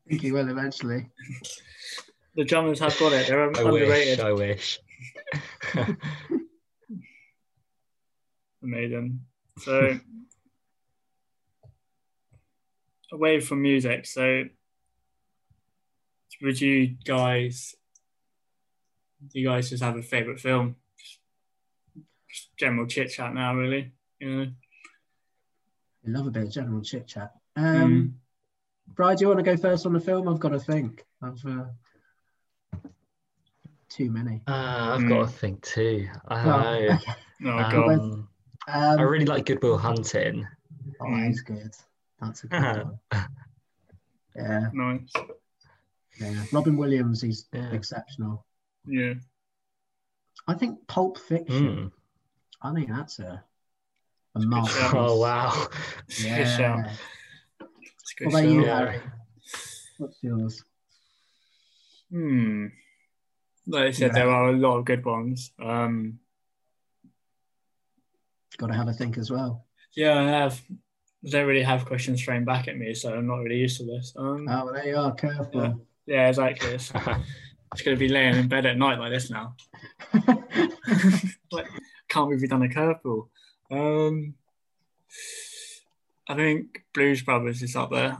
I 0.07 0.11
think 0.11 0.23
he 0.23 0.33
will 0.33 0.49
eventually. 0.49 1.07
The 2.35 2.45
Germans 2.45 2.81
have 2.81 2.99
got 2.99 3.13
it. 3.13 3.29
They're 3.29 3.43
I 3.43 3.47
underrated. 3.47 4.19
wish. 4.19 4.21
I 4.21 4.33
wish. 4.33 4.81
Amazing. 8.63 9.21
So, 9.59 9.99
away 13.13 13.41
from 13.41 13.63
music, 13.63 14.07
so 14.07 14.45
would 16.41 16.61
you 16.61 16.97
guys, 17.05 17.75
do 19.33 19.39
you 19.41 19.47
guys 19.49 19.71
just 19.71 19.83
have 19.83 19.97
a 19.97 20.03
favorite 20.03 20.41
film? 20.41 20.77
Just 22.31 22.57
general 22.57 22.87
chit 22.87 23.11
chat 23.11 23.35
now, 23.35 23.55
really. 23.55 23.93
You 24.19 24.37
know. 24.37 24.47
I 26.05 26.11
love 26.11 26.27
a 26.27 26.31
bit 26.31 26.45
of 26.45 26.51
general 26.51 26.83
chit 26.83 27.07
chat. 27.07 27.33
Um, 27.57 28.17
Brian, 28.89 29.17
do 29.17 29.23
you 29.23 29.29
want 29.29 29.39
to 29.39 29.45
go 29.45 29.57
first 29.57 29.87
on 29.87 29.93
the 29.93 30.01
film? 30.01 30.29
I've 30.29 30.41
got 30.41 30.51
to 30.51 30.59
think. 30.61 31.05
I've 31.23 31.45
uh, 31.47 31.65
too 33.89 34.11
many. 34.11 34.43
Uh, 34.47 34.93
I've 34.95 35.03
Hmm. 35.03 35.09
got 35.09 35.21
to 35.27 35.33
think 35.33 35.63
too. 35.63 36.09
I 36.29 36.45
don't 36.45 36.53
Oh, 36.55 36.61
know. 36.63 36.95
okay. 36.95 37.13
Oh 37.45 37.71
god. 37.71 37.99
Um, 38.01 38.29
Um, 38.69 38.99
I 39.01 39.03
really 39.03 39.27
like 39.27 39.47
Good 39.47 39.61
Will 39.63 39.77
Hunting. 39.77 40.47
oh, 41.01 41.17
he's 41.17 41.41
good. 41.41 41.73
That's 42.21 42.45
a 42.45 42.47
good 42.47 42.63
one. 42.63 42.99
Yeah, 44.37 44.71
Nice. 44.73 45.13
yeah. 46.21 46.45
Robin 46.53 46.77
Williams, 46.77 47.21
he's 47.23 47.47
Yeah. 47.53 47.73
exceptional. 47.73 48.47
Yeah. 48.87 49.15
I 50.47 50.55
think 50.55 50.87
Pulp 50.87 51.19
Fiction. 51.19 51.93
Hmm. 52.63 52.69
I 52.69 52.73
think 52.75 52.89
that's 52.89 53.19
a 53.19 53.43
a 54.35 54.39
good 54.39 54.49
masterpiece. 54.49 54.91
shout. 54.91 54.95
Oh 54.95 55.19
wow. 55.19 55.67
Yeah. 56.21 56.97
Shout. 58.31 58.33
It's 58.35 58.43
a 58.43 58.43
good 58.43 58.45
What 58.45 58.45
about 58.45 58.53
you, 58.53 58.65
shout. 58.65 58.67
Yeah. 58.67 58.91
Harry? 58.93 59.01
What's 59.99 60.23
yours? 60.23 60.65
Hmm. 62.11 62.67
Like 63.67 63.85
I 63.85 63.91
said, 63.93 64.09
Yeah. 64.09 64.13
there 64.15 64.31
are 64.31 64.49
a 64.49 64.53
lot 64.57 64.79
of 64.79 64.85
good 64.85 65.05
ones. 65.05 65.53
Um, 65.63 66.19
Got 68.59 68.67
to 68.69 68.75
have 68.75 68.89
a 68.89 68.93
think 68.93 69.17
as 69.19 69.31
well. 69.31 69.65
yeah, 69.97 70.19
I 70.19 70.25
have. 70.25 70.61
I 71.25 71.31
don't 71.31 71.47
really 71.47 71.63
have 71.63 71.87
questions 71.87 72.23
thrown 72.23 72.45
back 72.45 72.67
at 72.69 72.77
me, 72.77 72.95
so 72.95 73.15
I'm 73.15 73.27
not 73.29 73.37
really 73.39 73.59
used 73.59 73.79
to 73.79 73.87
this. 73.87 74.13
Um, 74.17 74.47
Oh, 74.49 74.65
well, 74.65 74.75
there 74.75 74.87
you 74.89 74.97
are, 74.97 75.15
Careful. 75.15 75.87
yeah, 76.05 76.29
exactly. 76.29 76.71
It's, 76.71 76.91
it's 77.73 77.83
going 77.83 77.97
to 77.97 77.99
be 77.99 78.09
laying 78.09 78.35
in 78.35 78.49
bed 78.49 78.67
at 78.67 78.77
night 78.77 78.99
like 78.99 79.13
this 79.13 79.31
now. 79.31 79.55
like, 81.53 81.67
can't 82.09 82.29
believe 82.29 82.41
we've 82.41 82.51
done 82.51 82.63
a 82.65 82.69
curveball. 82.69 83.29
Um, 83.71 84.35
I 86.33 86.37
think 86.37 86.85
Blues 86.95 87.23
Brothers 87.23 87.63
is 87.63 87.77
up 87.77 87.91
there. 87.91 88.17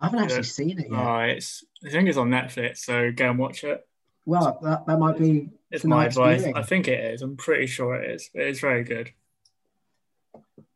I 0.00 0.06
haven't 0.06 0.20
actually 0.20 0.36
Yeah. 0.36 0.42
seen 0.42 0.78
it 0.78 0.90
yet. 0.90 0.98
Oh, 0.98 1.18
it's 1.20 1.62
I 1.86 1.90
think 1.90 2.08
it's 2.08 2.16
on 2.16 2.30
Netflix, 2.30 2.78
so 2.78 3.12
go 3.12 3.28
and 3.30 3.38
watch 3.38 3.64
it. 3.64 3.86
well, 4.24 4.58
that, 4.62 4.86
that 4.86 4.98
might 4.98 5.18
be 5.18 5.50
It's 5.70 5.84
my 5.84 6.06
advice. 6.06 6.40
viewing. 6.40 6.56
I 6.56 6.62
think 6.62 6.88
it 6.88 7.12
is. 7.12 7.20
I'm 7.22 7.36
pretty 7.36 7.66
sure 7.66 7.96
it 7.96 8.10
is. 8.10 8.30
It's 8.34 8.60
very 8.60 8.84
good. 8.84 9.12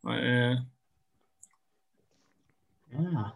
Like, 0.03 0.21
uh, 0.23 0.55
Yeah. 2.93 3.31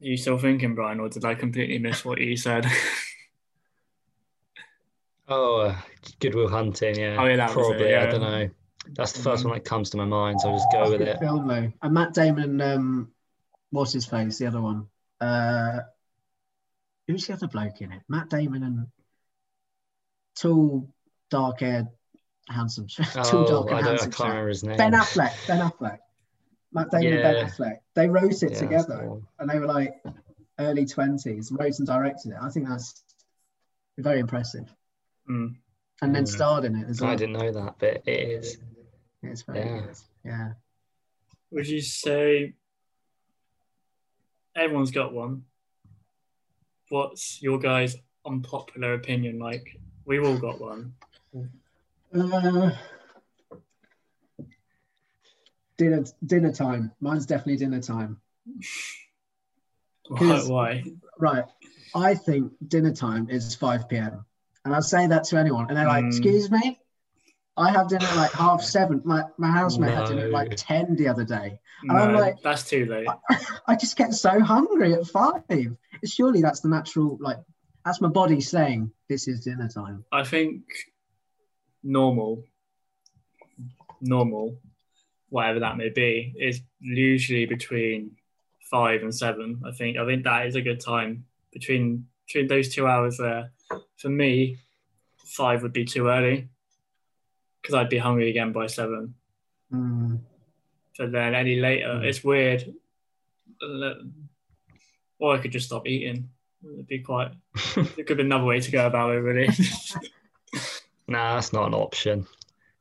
you 0.00 0.16
still 0.16 0.38
thinking, 0.38 0.74
Brian, 0.74 1.00
or 1.00 1.08
did 1.08 1.24
I 1.24 1.34
completely 1.34 1.78
miss 1.78 2.04
what 2.04 2.20
you 2.20 2.36
said? 2.36 2.66
Oh, 5.30 5.60
uh, 5.60 5.76
Good 6.20 6.34
Will 6.34 6.48
Hunting. 6.48 6.96
Yeah. 6.98 7.16
Oh, 7.20 7.26
yeah, 7.26 7.36
that 7.36 7.54
was 7.54 7.66
it, 7.66 7.70
Probably. 7.70 7.90
yeah. 7.90 8.02
I 8.02 8.06
don't 8.06 8.20
know. 8.22 8.48
That's 8.94 9.12
the 9.12 9.22
first 9.22 9.44
one 9.44 9.54
that 9.54 9.64
comes 9.64 9.90
to 9.90 9.96
my 9.96 10.04
mind, 10.04 10.40
so 10.40 10.48
I'll 10.48 10.56
just 10.56 10.72
go 10.72 10.90
with 10.90 10.98
Good 10.98 11.08
it. 11.08 11.18
film 11.20 11.46
though. 11.46 11.72
And 11.82 11.94
Matt 11.94 12.14
Damon, 12.14 12.60
um, 12.60 13.12
what's 13.70 13.92
his 13.92 14.06
face? 14.06 14.38
The 14.38 14.46
other 14.46 14.60
one. 14.60 14.86
Uh, 15.20 15.80
who's 17.06 17.26
the 17.26 17.34
other 17.34 17.48
bloke 17.48 17.80
in 17.80 17.92
it? 17.92 18.02
Matt 18.08 18.28
Damon 18.30 18.62
and 18.62 18.86
tall, 20.36 20.88
dark-haired, 21.30 21.88
handsome. 22.48 22.86
tall, 23.12 23.24
Oh, 23.26 23.46
dark, 23.66 23.72
I 23.72 23.76
and 23.78 23.84
don't. 23.86 23.86
I 23.86 23.88
handsome. 23.90 24.10
can't 24.12 24.28
remember 24.30 24.48
his 24.48 24.64
name. 24.64 24.76
Ben 24.76 24.92
Affleck. 24.92 25.46
Ben 25.46 25.60
Affleck. 25.60 25.98
Matt 26.72 26.90
Damon 26.90 27.12
and 27.14 27.22
Ben 27.22 27.46
Affleck. 27.46 27.76
They 27.94 28.08
wrote 28.08 28.42
it 28.42 28.52
Yeah, 28.52 28.58
together, 28.58 29.08
one. 29.08 29.26
and 29.38 29.48
they 29.50 29.58
were 29.58 29.66
like 29.66 29.94
early 30.58 30.86
twenties. 30.86 31.50
Wrote 31.52 31.78
and 31.78 31.86
directed 31.86 32.32
it. 32.32 32.38
I 32.40 32.50
think 32.50 32.68
that's 32.68 33.02
very 33.96 34.20
impressive. 34.20 34.72
Mm. 35.28 35.56
And 36.00 36.14
then 36.14 36.24
Mm. 36.24 36.28
starred 36.28 36.64
in 36.64 36.76
it 36.76 36.88
as 36.88 37.00
well. 37.00 37.10
I 37.10 37.16
didn't 37.16 37.32
know 37.38 37.50
that, 37.52 37.76
but 37.78 38.02
it 38.06 38.08
is. 38.08 38.58
It's 39.22 39.42
very 39.42 39.60
Yeah. 39.60 39.92
Yeah. 40.24 40.52
Would 41.50 41.66
you 41.66 41.80
say 41.80 42.54
everyone's 44.54 44.90
got 44.90 45.12
one? 45.12 45.44
What's 46.90 47.42
your 47.42 47.58
guys' 47.58 47.96
unpopular 48.24 48.94
opinion? 48.94 49.38
Like, 49.38 49.78
we've 50.04 50.24
all 50.24 50.38
got 50.38 50.60
one. 50.60 50.94
Uh, 52.14 52.70
dinner 55.76 56.04
dinner 56.24 56.52
time. 56.52 56.92
Mine's 57.00 57.26
definitely 57.26 57.56
dinner 57.56 57.80
time. 57.80 58.20
Why? 60.08 60.40
Why? 60.46 60.84
Right. 61.18 61.44
I 61.94 62.14
think 62.14 62.52
dinner 62.68 62.92
time 62.94 63.28
is 63.30 63.54
5 63.54 63.88
p.m. 63.88 64.24
And 64.64 64.74
I 64.74 64.80
say 64.80 65.06
that 65.06 65.24
to 65.24 65.38
anyone, 65.38 65.68
and 65.68 65.76
they're 65.76 65.86
like, 65.86 66.04
Mm. 66.04 66.08
"Excuse 66.08 66.50
me." 66.50 66.78
I 67.58 67.70
have 67.72 67.88
dinner 67.88 68.06
at 68.06 68.16
like 68.16 68.32
half 68.32 68.62
seven. 68.76 69.02
My 69.04 69.24
my 69.36 69.50
housemate 69.50 69.94
had 69.94 70.08
dinner 70.08 70.26
at 70.26 70.30
like 70.30 70.52
ten 70.56 70.94
the 70.96 71.08
other 71.08 71.24
day. 71.24 71.58
No, 71.84 71.94
I'm 71.94 72.14
like- 72.14 72.42
that's 72.42 72.68
too 72.68 72.86
late. 72.86 73.08
I 73.66 73.76
just 73.76 73.96
get 73.96 74.14
so 74.14 74.40
hungry 74.40 74.94
at 74.94 75.06
five. 75.06 75.42
Surely 76.04 76.40
that's 76.40 76.60
the 76.60 76.68
natural 76.68 77.18
like 77.20 77.38
that's 77.84 78.00
my 78.00 78.08
body 78.08 78.40
saying 78.40 78.90
this 79.08 79.28
is 79.28 79.44
dinner 79.44 79.68
time. 79.68 80.04
I 80.12 80.24
think 80.24 80.62
normal, 81.82 82.44
normal, 84.00 84.58
whatever 85.28 85.60
that 85.60 85.76
may 85.76 85.88
be, 85.88 86.34
is 86.38 86.60
usually 86.80 87.46
between 87.46 88.12
five 88.70 89.02
and 89.02 89.14
seven. 89.14 89.60
I 89.66 89.72
think 89.72 89.96
I 89.96 90.06
think 90.06 90.24
that 90.24 90.46
is 90.46 90.54
a 90.54 90.62
good 90.62 90.80
time 90.80 91.24
between 91.52 92.06
between 92.26 92.46
those 92.46 92.68
two 92.74 92.86
hours 92.86 93.16
there. 93.18 93.52
For 93.96 94.08
me, 94.08 94.58
five 95.24 95.62
would 95.62 95.72
be 95.72 95.84
too 95.84 96.08
early 96.08 96.48
because 97.68 97.78
I'd 97.82 97.90
be 97.90 97.98
hungry 97.98 98.30
again 98.30 98.52
by 98.52 98.66
seven. 98.66 99.14
Mm. 99.70 100.20
So 100.94 101.06
then 101.06 101.34
any 101.34 101.60
later, 101.60 101.88
Mm. 101.88 102.04
it's 102.04 102.24
weird. 102.24 102.74
Or 105.18 105.34
I 105.34 105.38
could 105.38 105.52
just 105.52 105.66
stop 105.66 105.86
eating. 105.86 106.30
It'd 106.64 106.86
be 106.86 107.00
quite. 107.00 107.32
It 107.98 108.06
could 108.06 108.16
be 108.16 108.22
another 108.22 108.44
way 108.44 108.58
to 108.60 108.70
go 108.70 108.86
about 108.86 109.10
it, 109.14 109.18
really. 109.18 109.48
nah, 111.08 111.34
that's 111.34 111.52
not 111.52 111.66
an 111.66 111.74
option. 111.74 112.26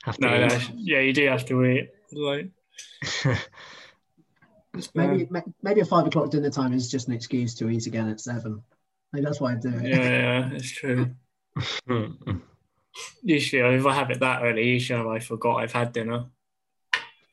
Have 0.05 0.15
to 0.17 0.21
no, 0.21 0.47
no, 0.47 0.57
yeah, 0.77 0.99
you 1.01 1.11
do 1.11 1.25
have 1.27 1.45
to 1.47 1.65
eat. 1.65 1.89
Like, 2.13 2.49
Maybe 4.95 5.27
ma- 5.29 5.41
maybe 5.63 5.81
a 5.81 5.85
five 5.85 6.05
o'clock 6.07 6.29
dinner 6.29 6.49
time 6.51 6.71
is 6.71 6.89
just 6.89 7.07
an 7.09 7.13
excuse 7.13 7.55
to 7.55 7.67
eat 7.69 7.87
again 7.87 8.07
at 8.07 8.21
seven. 8.21 8.61
Maybe 9.11 9.25
that's 9.25 9.41
why 9.41 9.51
I 9.53 9.55
do 9.55 9.69
it. 9.69 9.83
yeah, 9.83 9.97
yeah, 9.97 10.49
it's 10.53 10.71
true. 10.71 11.09
Mm. 12.97 13.13
Usually, 13.23 13.75
if 13.75 13.85
I 13.85 13.93
have 13.93 14.11
it 14.11 14.19
that 14.19 14.41
early, 14.43 14.67
usually 14.69 15.17
I 15.17 15.19
forgot 15.19 15.57
I've 15.57 15.71
had 15.71 15.91
dinner, 15.93 16.25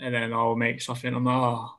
and 0.00 0.14
then 0.14 0.32
I'll 0.32 0.56
make 0.56 0.80
something. 0.82 1.14
I'm 1.14 1.24
like, 1.24 1.34
oh, 1.36 1.74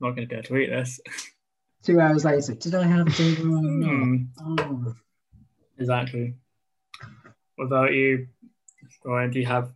I'm 0.00 0.08
not 0.08 0.16
going 0.16 0.28
to 0.28 0.34
be 0.34 0.34
able 0.36 0.48
to 0.48 0.56
eat 0.56 0.70
this. 0.70 1.00
Two 1.82 2.00
hours 2.00 2.24
later, 2.24 2.54
did 2.54 2.74
I 2.74 2.84
have 2.86 3.14
dinner 3.16 3.40
or 3.56 3.62
not? 3.62 3.88
Hmm, 3.88 4.16
Oh. 4.40 4.94
exactly. 5.78 6.34
What 7.56 7.64
about 7.66 7.92
you, 7.92 8.28
Brian? 9.02 9.30
Do 9.30 9.40
you 9.40 9.46
have 9.46 9.72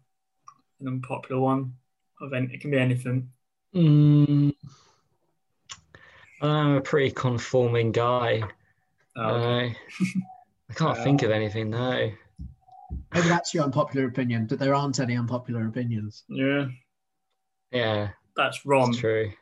an 0.81 0.89
unpopular 0.89 1.41
one? 1.41 1.75
Of 2.21 2.33
any, 2.33 2.55
it 2.55 2.61
can 2.61 2.71
be 2.71 2.79
anything. 2.79 3.29
Mm. 3.75 4.55
I'm 6.41 6.77
a 6.77 6.81
pretty 6.81 7.11
conforming 7.11 7.93
guy. 7.93 8.43
Oh, 9.17 9.21
Uh, 9.23 9.69
I 10.71 10.75
can't 10.75 10.97
Yeah. 10.97 11.05
think 11.05 11.23
of 11.23 11.31
anything 11.31 11.71
now. 11.71 12.09
Maybe 13.15 13.29
that's 13.29 13.53
your 13.55 13.65
unpopular 13.65 14.07
opinion, 14.07 14.47
that 14.49 14.59
there 14.59 14.75
aren't 14.75 15.01
any 15.01 15.17
unpopular 15.17 15.67
opinions. 15.67 16.25
yeah, 16.29 16.67
Yeah, 17.73 18.09
that's 18.37 18.65
wrong. 18.67 18.91
it's 18.91 18.99
true. 18.99 19.33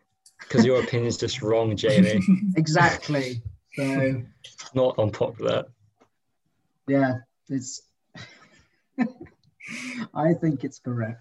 Because 0.40 0.64
your 0.64 0.80
opinion's 0.82 1.16
just 1.16 1.42
wrong, 1.42 1.76
Jamie. 1.76 2.20
Exactly. 2.56 3.42
So 3.76 4.22
Not 4.74 4.98
unpopular. 4.98 5.64
yeah, 6.86 7.14
it's 7.48 7.82
I 10.14 10.34
think 10.34 10.62
it's 10.64 10.78
correct. 10.78 11.20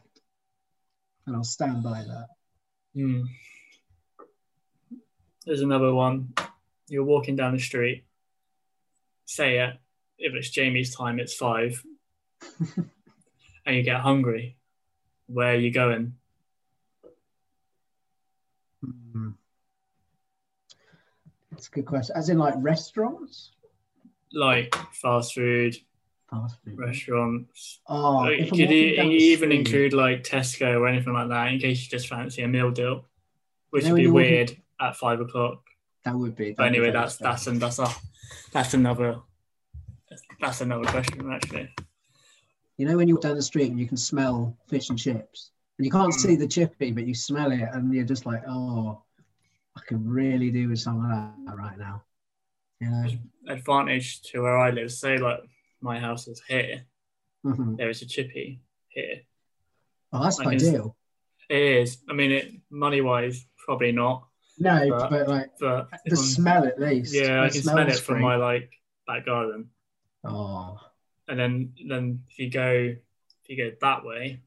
And 1.26 1.36
I'll 1.36 1.44
stand 1.44 1.84
by 1.84 2.04
that. 2.04 2.28
Hmm. 2.94 3.22
There's 5.46 5.62
another 5.62 5.94
one. 5.94 6.34
You're 6.88 7.04
walking 7.06 7.36
down 7.36 7.54
the 7.54 7.60
street. 7.60 8.06
Say 9.26 9.60
it. 9.60 9.76
If 10.18 10.34
it's 10.36 10.50
Jamie's 10.50 10.96
time, 10.96 11.20
it's 11.20 11.34
five. 11.34 11.84
and 13.66 13.76
you 13.76 13.84
get 13.84 14.02
hungry. 14.02 14.58
Where 15.28 15.54
are 15.54 15.58
you 15.58 15.72
going? 15.72 16.16
Hmm. 18.84 19.30
That's 21.52 21.68
a 21.68 21.72
good 21.72 21.86
question. 21.86 22.16
As 22.18 22.30
in 22.30 22.38
like 22.38 22.56
restaurants? 22.58 23.52
Like 24.34 24.76
fast 24.94 25.36
food, 25.36 25.78
Fast 26.30 26.58
food. 26.66 26.78
restaurants. 26.78 27.80
Oh, 27.88 28.18
Like, 28.18 28.40
you 28.40 28.50
could 28.50 28.72
e- 28.72 28.96
you 28.96 29.04
even 29.04 29.50
street- 29.50 29.60
include 29.60 29.94
like 29.94 30.24
Tesco 30.24 30.80
or 30.80 30.88
anything 30.88 31.14
like 31.14 31.30
that 31.30 31.54
in 31.54 31.60
case 31.60 31.84
you 31.84 31.90
just 31.90 32.08
fancy 32.08 32.42
a 32.42 32.48
meal 32.48 32.72
deal, 32.72 33.06
which 33.70 33.86
would 33.86 33.96
be 33.96 34.02
you're 34.04 34.12
walking- 34.14 34.32
weird 34.32 34.58
at 34.82 34.96
five 34.98 35.22
o'clock. 35.22 35.62
that 36.04 36.16
would 36.16 36.36
be. 36.36 36.52
But 36.52 36.64
be 36.64 36.68
anyway, 36.70 36.86
very 36.92 36.94
that's 37.04 37.18
that's 37.18 37.46
and 37.48 37.62
that's 37.62 37.78
a, 37.80 37.88
that's 38.52 38.74
another 38.74 39.20
that's 40.42 40.62
another 40.62 40.86
question 40.86 41.32
actually. 41.32 41.70
You 42.78 42.88
know 42.88 42.98
when 42.98 43.08
you 43.08 43.16
walk 43.16 43.24
down 43.24 43.36
the 43.36 43.42
street 43.44 43.70
and 43.70 43.80
you 43.80 43.88
can 43.88 43.98
smell 43.98 44.58
fish 44.68 44.90
and 44.90 44.98
chips, 44.98 45.52
and 45.78 45.86
you 45.86 45.92
can't 45.92 46.12
Mm. 46.14 46.20
see 46.20 46.36
the 46.36 46.48
chippy, 46.48 46.92
but 46.92 47.06
you 47.06 47.14
smell 47.14 47.52
it, 47.52 47.62
and 47.74 47.94
you're 47.94 48.06
just 48.06 48.26
like, 48.26 48.42
oh, 48.48 49.04
I 49.76 49.82
could 49.88 50.06
really 50.06 50.52
do 50.52 50.70
with 50.70 50.80
some 50.80 51.04
of 51.04 51.10
that 51.10 51.56
right 51.56 51.78
now. 51.78 52.04
You 52.80 52.90
know? 52.90 53.08
advantage 53.48 54.22
to 54.24 54.42
where 54.42 54.58
I 54.58 54.70
live. 54.72 54.92
Say 54.92 55.18
like 55.18 55.42
my 55.82 56.00
house 56.00 56.28
is 56.28 56.42
here, 56.48 56.86
Mhm. 57.46 57.78
there 57.78 57.90
is 57.90 58.02
a 58.02 58.06
chippy 58.06 58.62
here. 58.90 59.22
Oh, 60.12 60.24
that's 60.24 60.40
ideal. 60.40 60.96
It 61.50 61.62
is. 61.62 61.98
I 62.10 62.14
mean, 62.14 62.32
it 62.32 62.54
money 62.70 63.02
wise 63.02 63.46
probably 63.66 63.92
not, 63.92 64.28
No, 64.60 64.88
but- 64.90 65.10
but 65.10 65.28
like 65.28 65.52
but 65.60 65.90
the 66.06 66.16
smell 66.16 66.66
at 66.66 66.80
least. 66.80 67.14
yeah, 67.14 67.42
The 67.42 67.44
I 67.46 67.50
can 67.50 67.62
smell 67.62 67.78
it 67.80 67.84
smell's 67.92 68.00
from 68.02 68.22
my 68.22 68.36
like 68.38 68.72
back 69.08 69.26
garden. 69.26 69.70
Oh, 70.24 70.80
and 71.28 71.40
then 71.40 71.74
then 71.88 72.24
if 72.30 72.40
you 72.40 72.50
go 72.50 72.70
if 72.72 73.50
you 73.50 73.58
go 73.58 73.76
that 73.82 74.06
way, 74.06 74.40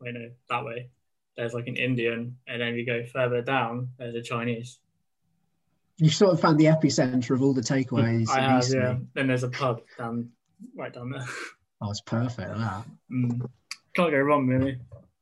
wait 0.00 0.14
no 0.14 0.30
that 0.50 0.64
way, 0.64 0.90
there's 1.36 1.54
like 1.54 1.68
an 1.68 1.76
Indian, 1.76 2.36
and 2.46 2.60
then 2.60 2.68
if 2.68 2.76
you 2.76 2.86
go 2.86 3.04
further 3.04 3.42
down, 3.42 3.90
there's 3.98 4.14
a 4.14 4.22
Chinese. 4.22 4.78
you 5.98 6.10
sort 6.10 6.32
of 6.32 6.40
found 6.40 6.58
the 6.58 6.66
epicenter 6.66 7.30
of 7.30 7.42
all 7.42 7.54
the 7.54 7.60
takeaways. 7.60 8.28
I 8.28 8.40
have 8.40 8.64
yeah. 8.68 8.96
Then 9.14 9.28
there's 9.28 9.44
a 9.44 9.48
pub 9.48 9.82
down 9.96 10.30
right 10.76 10.92
down 10.92 11.10
there. 11.10 11.26
Oh, 11.80 11.92
it's 11.92 12.00
perfect. 12.00 12.48
That. 12.48 12.84
Mm. 13.08 13.48
Can't 13.94 14.10
go 14.10 14.18
wrong 14.18 14.48
really. 14.48 14.78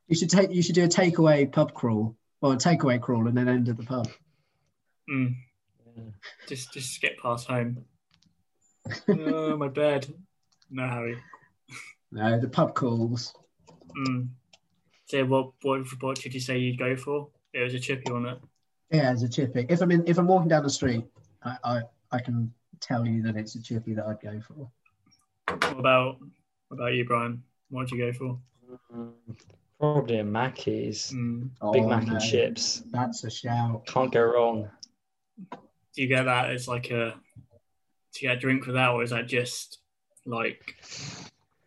You 0.09 0.17
should 0.17 0.31
take. 0.31 0.51
You 0.51 0.63
should 0.63 0.75
do 0.75 0.85
a 0.85 0.89
takeaway 0.89 1.53
pub 1.53 1.75
crawl 1.75 2.17
or 2.41 2.55
a 2.55 2.57
takeaway 2.57 2.99
crawl 2.99 3.29
and 3.29 3.37
then 3.37 3.47
end 3.47 3.69
at 3.69 3.77
the 3.77 3.83
pub. 3.83 4.09
Mm. 5.11 5.35
Just 6.47 6.73
just 6.73 7.01
get 7.01 7.19
past 7.19 7.47
home. 7.47 7.85
oh 9.09 9.57
my 9.57 9.69
bed. 9.69 10.07
No 10.71 10.89
Harry. 10.89 11.19
No, 12.13 12.39
the 12.39 12.49
pub 12.49 12.75
calls. 12.75 13.35
Mm. 13.97 14.29
So 15.07 15.25
what 15.25 15.53
what 15.63 15.87
what 16.01 16.21
did 16.21 16.35
you 16.35 16.41
say 16.41 16.59
you'd 16.59 16.79
go 16.79 16.97
for? 16.97 17.29
It 17.53 17.63
was 17.63 17.75
a 17.75 17.79
chippy 17.81 18.11
on 18.11 18.27
it. 18.27 18.39
Yeah, 18.91 19.13
it's 19.13 19.23
a 19.23 19.29
chippy. 19.29 19.67
If 19.69 19.81
I'm 19.81 19.91
in, 19.91 20.07
if 20.07 20.19
I'm 20.19 20.27
walking 20.27 20.49
down 20.49 20.63
the 20.63 20.71
street, 20.71 21.05
I, 21.43 21.57
I 21.65 21.81
I 22.13 22.19
can 22.21 22.53
tell 22.81 23.07
you 23.07 23.23
that 23.23 23.37
it's 23.37 23.55
a 23.55 23.63
chippy 23.63 23.95
that 23.95 24.07
I'd 24.07 24.21
go 24.21 24.41
for. 24.41 24.71
What 25.49 25.79
about 25.79 26.19
what 26.69 26.79
about 26.79 26.95
you, 26.95 27.05
Brian? 27.05 27.43
What 27.71 27.83
would 27.83 27.91
you 27.91 27.99
go 27.99 28.13
for? 28.13 28.39
Probably 29.79 30.19
a 30.19 30.25
Mackey's. 30.25 31.13
Mm. 31.13 31.51
Big 31.73 31.83
Oh, 31.83 31.89
Mac 31.89 32.07
no, 32.07 32.15
and 32.15 32.23
chips. 32.23 32.83
That's 32.91 33.25
a 33.25 33.31
shout. 33.31 33.87
Can't 33.87 34.13
go 34.13 34.23
wrong. 34.23 34.71
Do 35.51 36.03
you 36.03 36.09
get 36.09 36.25
that 36.25 36.51
as 36.51 36.67
like 36.69 36.91
a 36.91 37.15
to 38.15 38.21
get 38.21 38.37
a 38.37 38.41
drink 38.41 38.67
with 38.67 38.75
that, 38.75 38.91
or 38.91 39.03
is 39.03 39.11
that 39.11 39.27
just 39.27 39.79
like 40.27 40.77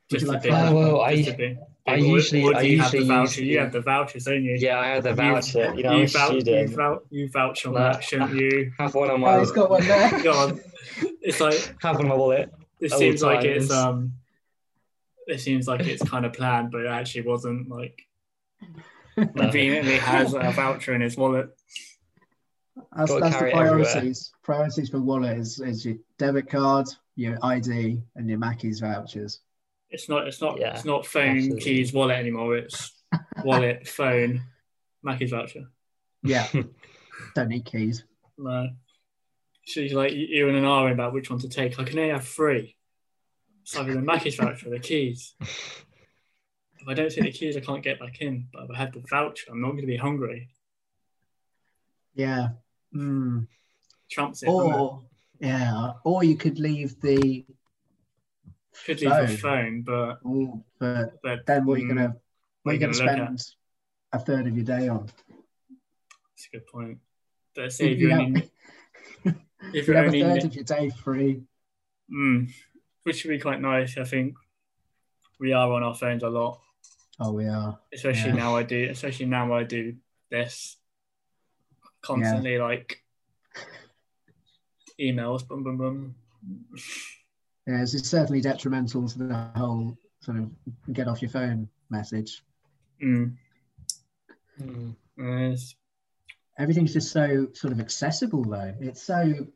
just 0.09 0.25
you 0.25 0.29
a 0.29 0.33
like 0.33 0.41
big? 0.43 0.51
fries? 0.51 0.71
Uh, 0.71 0.75
well, 0.75 1.01
I- 1.01 1.15
just 1.17 1.29
a 1.29 1.33
big- 1.37 1.57
I 1.87 1.93
or- 1.93 1.97
usually- 1.97 2.43
or 2.43 2.55
I 2.55 2.61
you 2.61 2.79
have 2.79 2.91
the 2.91 2.97
usually 2.99 3.07
voucher. 3.15 3.39
use 3.41 3.47
You 3.47 3.53
the- 3.57 3.63
have 3.63 3.71
the 3.73 3.81
vouchers, 3.81 4.23
don't 4.25 4.43
you? 4.43 4.55
Yeah, 4.59 4.79
I 4.79 4.87
had 4.87 5.03
the 5.03 5.13
voucher. 5.13 5.73
You 5.75 5.83
know, 5.83 5.91
you, 5.95 6.01
I'm 6.03 6.07
vouch, 6.07 6.33
you, 6.33 6.41
student. 6.41 6.75
vouch, 6.75 6.99
you 7.09 7.29
vouch 7.29 7.65
on 7.65 7.73
No. 7.73 7.79
that, 7.79 8.03
shouldn't 8.03 8.35
you? 8.35 8.71
Have 8.77 8.93
one 8.93 9.09
on 9.09 9.15
Oh, 9.15 9.17
my 9.17 9.39
he's 9.39 9.51
got 9.51 9.69
one 9.71 9.87
there. 9.87 10.23
God, 10.23 10.59
it's 11.21 11.39
like 11.39 11.75
have 11.81 11.95
one 11.95 12.05
on 12.05 12.09
my 12.09 12.15
wallet. 12.15 12.53
it 12.79 12.91
seems 12.91 13.23
like 13.23 13.43
it's 13.43 13.71
um, 13.71 14.13
it 15.25 15.39
seems 15.39 15.67
like 15.67 15.81
it's 15.81 16.03
kind 16.07 16.25
of 16.25 16.33
planned, 16.33 16.71
but 16.71 16.81
it 16.81 16.87
actually 16.87 17.21
wasn't. 17.23 17.69
Like 17.69 18.01
No. 19.17 19.25
conveniently 19.37 19.97
has 19.97 20.33
a 20.33 20.51
voucher 20.51 20.93
in 20.93 21.01
his 21.01 21.17
wallet. 21.17 21.49
That's, 22.95 23.11
that's 23.11 23.23
the 23.23 23.29
carry 23.39 23.51
it 23.51 23.55
everywhere. 23.57 23.83
priorities. 23.85 24.31
Priorities 24.43 24.89
for 24.89 24.99
wallet 24.99 25.37
is, 25.37 25.59
is 25.59 25.85
your 25.85 25.95
debit 26.17 26.49
card, 26.49 26.87
your 27.19 27.37
ID, 27.43 28.01
and 28.15 28.29
your 28.29 28.39
Mackey's 28.39 28.79
vouchers. 28.79 29.41
It's 29.89 30.07
not. 30.07 30.27
It's 30.27 30.41
not. 30.41 30.59
Yeah, 30.59 30.73
it's 30.73 30.85
not 30.85 31.05
phone 31.05 31.37
absolutely. 31.37 31.61
keys 31.61 31.93
wallet 31.93 32.17
anymore. 32.17 32.55
It's 32.55 32.93
wallet 33.43 33.87
phone 33.87 34.41
Mackey's 35.03 35.31
voucher. 35.31 35.65
Yeah, 36.23 36.47
don't 37.35 37.49
need 37.49 37.65
keys. 37.65 38.05
No. 38.37 38.69
She's 39.63 39.93
like 39.93 40.13
you 40.13 40.47
and 40.47 40.57
an 40.57 40.65
arguing 40.65 40.93
about 40.93 41.13
which 41.13 41.29
one 41.29 41.39
to 41.39 41.49
take. 41.49 41.77
I 41.77 41.83
can 41.83 41.99
only 41.99 42.11
have 42.11 42.27
three. 42.27 42.75
It's 43.63 43.75
either 43.75 43.93
the 43.93 44.01
Mackey's 44.01 44.35
voucher 44.35 44.67
or 44.67 44.71
the 44.71 44.79
keys. 44.79 45.35
If 45.41 46.87
I 46.87 46.93
don't 46.93 47.11
take 47.11 47.25
the 47.25 47.31
keys, 47.31 47.57
I 47.57 47.59
can't 47.59 47.83
get 47.83 47.99
back 47.99 48.21
in. 48.21 48.47
But 48.51 48.63
if 48.63 48.71
I 48.71 48.77
have 48.77 48.93
the 48.93 49.03
voucher, 49.09 49.51
I'm 49.51 49.61
not 49.61 49.71
going 49.71 49.81
to 49.81 49.87
be 49.87 49.97
hungry. 49.97 50.49
Yeah. 52.15 52.49
Mm. 52.95 53.47
Trumps 54.09 54.41
it. 54.41 54.47
it? 54.47 54.51
Or 54.51 55.03
yeah, 55.39 55.93
or 56.03 56.23
you 56.23 56.35
could 56.35 56.59
leave 56.59 56.99
the. 57.01 57.45
Could 58.85 59.01
leave 59.01 59.11
a 59.11 59.27
phone. 59.27 59.37
phone, 59.37 59.81
but 59.81 60.19
Oh, 60.25 60.63
but 60.79 61.21
but 61.21 61.45
then 61.45 61.65
what 61.65 61.75
are 61.75 61.77
you 61.77 61.85
mm, 61.85 61.95
gonna 61.95 62.15
what 62.63 62.71
are 62.71 62.75
you 62.75 62.79
are 62.79 62.87
gonna 62.91 62.93
spend 62.93 63.41
a 64.13 64.19
third 64.19 64.47
of 64.47 64.55
your 64.55 64.65
day 64.65 64.87
on? 64.87 65.05
That's 65.07 66.47
a 66.53 66.57
good 66.57 66.67
point. 66.67 66.99
Say 67.69 67.91
if 67.91 67.99
You 67.99 68.07
you're 68.07 68.11
have, 68.11 68.21
only, 68.21 68.49
if 69.25 69.87
you 69.87 69.93
you're 69.93 69.97
have 69.97 70.05
a 70.05 70.07
only 70.07 70.21
third 70.21 70.43
of 70.45 70.55
your 70.55 70.63
day 70.63 70.89
free. 71.03 71.41
mm, 72.09 72.49
which 73.03 73.23
would 73.23 73.31
be 73.31 73.39
quite 73.39 73.59
nice. 73.59 73.97
I 73.97 74.03
think 74.05 74.35
we 75.39 75.51
are 75.53 75.71
on 75.71 75.83
our 75.83 75.95
phones 75.95 76.23
a 76.23 76.29
lot, 76.29 76.61
Oh, 77.19 77.33
we 77.33 77.47
are. 77.47 77.77
especially 77.93 78.31
Yeah. 78.31 78.37
now. 78.37 78.55
I 78.55 78.63
do, 78.63 78.87
especially 78.89 79.25
now 79.25 79.53
I 79.53 79.63
do 79.63 79.95
this 80.31 80.77
constantly, 82.01 82.57
like 82.57 83.03
emails, 84.99 85.47
boom, 85.47 85.63
boom, 85.63 85.77
boom. 85.77 86.15
Yeah, 87.67 87.81
it's 87.83 88.07
certainly 88.09 88.41
detrimental 88.41 89.07
to 89.07 89.17
the 89.19 89.51
whole 89.55 89.97
sort 90.21 90.37
of 90.37 90.51
get 90.93 91.07
off 91.07 91.21
your 91.21 91.31
phone 91.31 91.69
message. 91.89 92.43
Mm. 93.03 93.35
Mm. 94.61 94.95
Yes. 95.17 95.75
Everything's 96.57 96.93
just 96.93 97.11
so 97.11 97.47
sort 97.53 97.71
of 97.71 97.79
accessible 97.79 98.43
though. 98.43 98.73
It's 98.81 99.01
so 99.01 99.47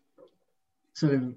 sort 0.94 1.16
of 1.16 1.36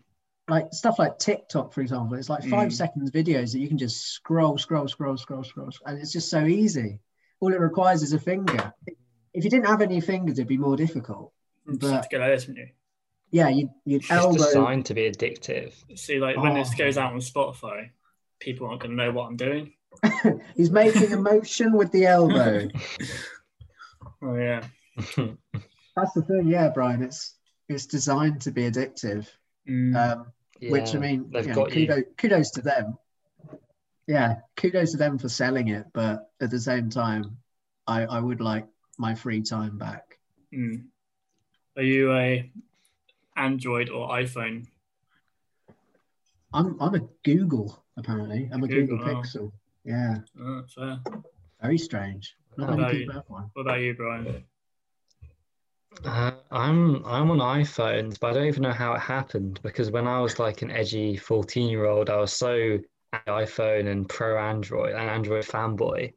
like 0.49 0.69
stuff 0.73 0.99
like 0.99 1.19
TikTok, 1.19 1.73
for 1.73 1.81
example. 1.81 2.17
It's 2.17 2.29
like 2.31 2.45
five 2.45 2.69
Mm. 2.69 2.73
seconds 2.73 3.11
videos 3.11 3.53
that 3.53 3.59
you 3.59 3.69
can 3.69 3.79
just 3.79 4.13
scroll, 4.13 4.59
scroll, 4.59 4.87
scroll, 4.87 5.17
scroll, 5.17 5.43
scroll, 5.43 5.71
and 5.87 5.99
it's 5.99 6.13
just 6.13 6.31
so 6.31 6.45
easy. 6.45 7.01
All 7.41 7.53
it 7.53 7.61
requires 7.61 8.03
is 8.03 8.13
a 8.13 8.21
finger. 8.21 8.73
If 9.35 9.45
you 9.45 9.51
didn't 9.51 9.67
have 9.67 9.83
any 9.83 10.01
fingers, 10.01 10.39
it'd 10.39 10.49
be 10.49 10.57
more 10.57 10.77
difficult. 10.77 11.33
You 11.67 11.77
just 11.79 11.93
have 11.93 12.09
to 12.09 12.19
like 12.19 12.31
this, 12.33 12.47
wouldn't 12.47 12.69
Yeah, 13.31 13.49
you'd, 13.49 13.71
you'd 13.85 14.03
It's 14.03 14.11
elbow. 14.11 14.37
designed 14.37 14.87
to 14.87 14.95
be 14.95 15.11
addictive. 15.11 15.73
See, 15.99 16.19
like 16.19 16.37
when 16.37 16.55
this 16.55 16.71
Oh. 16.75 16.79
goes 16.79 16.97
out 16.97 17.13
on 17.13 17.19
Spotify, 17.21 17.91
people 18.41 18.69
aren't 18.69 18.81
going 18.83 18.97
to 18.97 18.97
know 18.97 19.11
what 19.13 19.27
I'm 19.27 19.37
doing. 19.37 19.73
He's 20.57 20.71
making 20.71 21.13
a 21.13 21.17
motion 21.17 21.73
with 21.73 21.91
the 21.93 22.07
elbow. 22.07 22.69
Oh 24.23 24.35
yeah. 24.35 24.65
That's 24.97 26.13
the 26.15 26.23
thing, 26.27 26.49
yeah, 26.49 26.71
Brian. 26.71 27.03
It's 27.03 27.35
it's 27.69 27.87
designed 27.87 28.41
to 28.43 28.51
be 28.51 28.63
addictive. 28.63 29.29
Mm. 29.69 29.95
Um, 29.95 30.27
which 30.71 30.95
I 30.95 30.99
mean, 30.99 31.31
they've 31.31 31.45
you 31.45 31.49
know, 31.51 31.55
got 31.55 31.75
you. 31.77 31.87
kudos, 31.87 32.05
kudos 32.17 32.51
to 32.53 32.63
them. 32.63 32.97
Yeah, 34.07 34.37
kudos 34.57 34.93
to 34.93 34.97
them 34.97 35.19
for 35.19 35.29
selling 35.29 35.69
it, 35.69 35.87
but 35.93 36.31
at 36.41 36.51
the 36.51 36.59
same 36.59 36.89
time, 36.89 37.37
I, 37.87 38.05
I 38.07 38.19
would 38.21 38.41
like 38.41 38.67
my 38.99 39.15
free 39.15 39.43
time 39.43 39.77
back. 39.79 40.19
Mm. 40.55 40.85
Are 41.77 41.83
you 41.83 42.13
a 42.15 42.51
Android 43.37 43.89
or 43.91 44.09
iPhone? 44.09 44.67
I'm 46.53 46.77
I'm 46.81 46.95
a 46.95 47.01
Google 47.25 47.83
apparently. 47.97 48.49
I'm 48.53 48.63
a 48.63 48.69
Google, 48.69 48.99
Google, 48.99 49.17
oh. 49.17 49.23
Pixel. 49.23 49.53
Yeah, 49.85 50.19
Oh, 50.41 50.63
fair. 50.75 51.01
very 51.63 51.79
strange. 51.79 52.37
Not 52.57 52.71
Oh, 52.71 52.77
many 52.77 53.07
no, 53.07 53.23
one. 53.29 53.51
What 53.53 53.63
about 53.63 53.81
you, 53.81 53.95
Brian? 53.95 54.45
Uh, 56.05 56.33
I'm 56.51 57.05
I'm 57.07 57.31
on 57.31 57.39
iPhones, 57.39 58.19
but 58.21 58.31
I 58.31 58.33
don't 58.35 58.47
even 58.47 58.63
know 58.63 58.73
how 58.73 58.93
it 58.95 59.01
happened 59.01 59.61
because 59.63 59.91
when 59.91 60.07
I 60.07 60.21
was 60.21 60.39
like 60.39 60.63
an 60.63 60.71
edgy 60.71 61.17
14 61.17 61.69
year 61.69 61.87
old, 61.87 62.11
I 62.11 62.17
was 62.17 62.33
so 62.33 62.79
iPhone 63.27 63.91
and 63.91 64.09
pro 64.09 64.39
Android 64.39 64.95
and 64.95 65.09
Android 65.09 65.45
fanboy. 65.45 66.13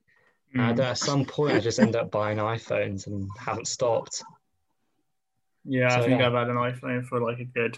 Mm. 0.55 0.69
And 0.71 0.79
at 0.79 0.97
some 0.97 1.25
point, 1.25 1.53
I 1.53 1.59
just 1.59 1.79
end 1.79 1.95
up 1.95 2.11
buying 2.11 2.39
iPhones 2.39 3.07
and 3.07 3.29
haven't 3.39 3.67
stopped. 3.67 4.23
Yeah, 5.69 5.95
I 5.95 5.99
think 6.01 6.19
yeah. 6.19 6.27
I've 6.27 6.33
had 6.33 6.49
an 6.49 6.55
iPhone 6.55 7.05
for 7.05 7.19
like 7.21 7.39
a 7.39 7.45
good 7.45 7.77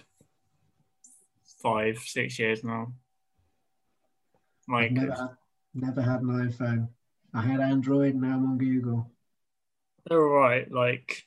five, 1.62 2.00
six 2.00 2.40
years 2.40 2.64
now. 2.64 2.94
Like, 4.70 4.94
never 4.94 5.12
had, 5.12 5.30
never 5.74 6.02
had 6.02 6.22
an 6.22 6.28
iPhone. 6.50 6.88
I 7.34 7.42
had 7.42 7.60
Android, 7.60 8.16
now 8.16 8.36
I'm 8.36 8.46
on 8.46 8.58
Google. 8.58 9.12
they're 10.08 10.22
all 10.26 10.40
right. 10.40 10.72
Like, 10.72 11.26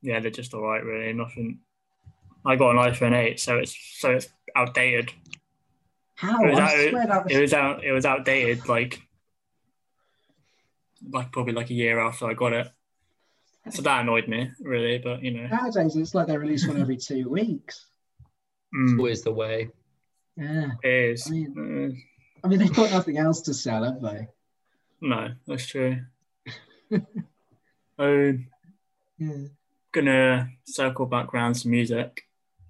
yeah, 0.00 0.20
they're 0.20 0.30
just 0.30 0.54
all 0.54 0.62
right, 0.62 0.84
really. 0.84 1.12
Nothing. 1.12 1.58
I 2.46 2.54
got 2.54 2.70
an 2.70 2.92
iPhone 2.92 3.12
8, 3.14 3.40
so 3.40 3.58
it's 3.58 3.76
so 3.98 4.10
it's 4.12 4.28
outdated. 4.54 5.12
How? 6.14 6.40
It 6.44 6.50
was 6.50 6.58
out- 6.60 6.78
It 6.78 6.92
was 7.26 7.40
was 7.40 7.52
out. 7.52 7.84
It 7.84 7.92
was 7.92 8.06
outdated. 8.06 8.68
Like, 8.68 9.00
like 11.10 11.32
probably 11.32 11.52
like 11.52 11.70
a 11.70 11.74
year 11.74 11.98
after 11.98 12.26
I 12.26 12.34
got 12.34 12.52
it. 12.52 12.68
So 13.70 13.82
that 13.82 14.00
annoyed 14.02 14.28
me, 14.28 14.50
really. 14.60 14.98
But 14.98 15.22
you 15.22 15.30
know, 15.32 15.46
nowadays. 15.48 15.96
It's 15.96 16.14
like 16.14 16.26
they 16.26 16.36
release 16.38 16.66
one 16.66 16.80
every 16.80 16.96
two 16.96 17.28
weeks. 17.28 17.86
mm, 18.74 18.98
Always 18.98 19.22
the 19.22 19.32
way. 19.32 19.70
Yeah, 20.36 20.68
it 20.82 20.88
is. 21.12 21.26
I 21.26 21.30
mean- 21.30 21.54
Uh, 21.58 22.44
I 22.44 22.48
mean 22.48 22.58
they've 22.60 22.74
got 22.74 22.90
nothing 22.92 23.18
else 23.18 23.40
to 23.42 23.54
sell, 23.54 23.82
have 23.84 24.00
they? 24.00 24.28
no, 25.00 25.30
that's 25.46 25.66
true. 25.66 26.00
I'm 27.98 28.46
Yeah, 29.18 29.44
gonna 29.92 30.50
circle 30.64 31.06
back 31.06 31.34
around 31.34 31.56
to 31.56 31.68
music. 31.68 32.22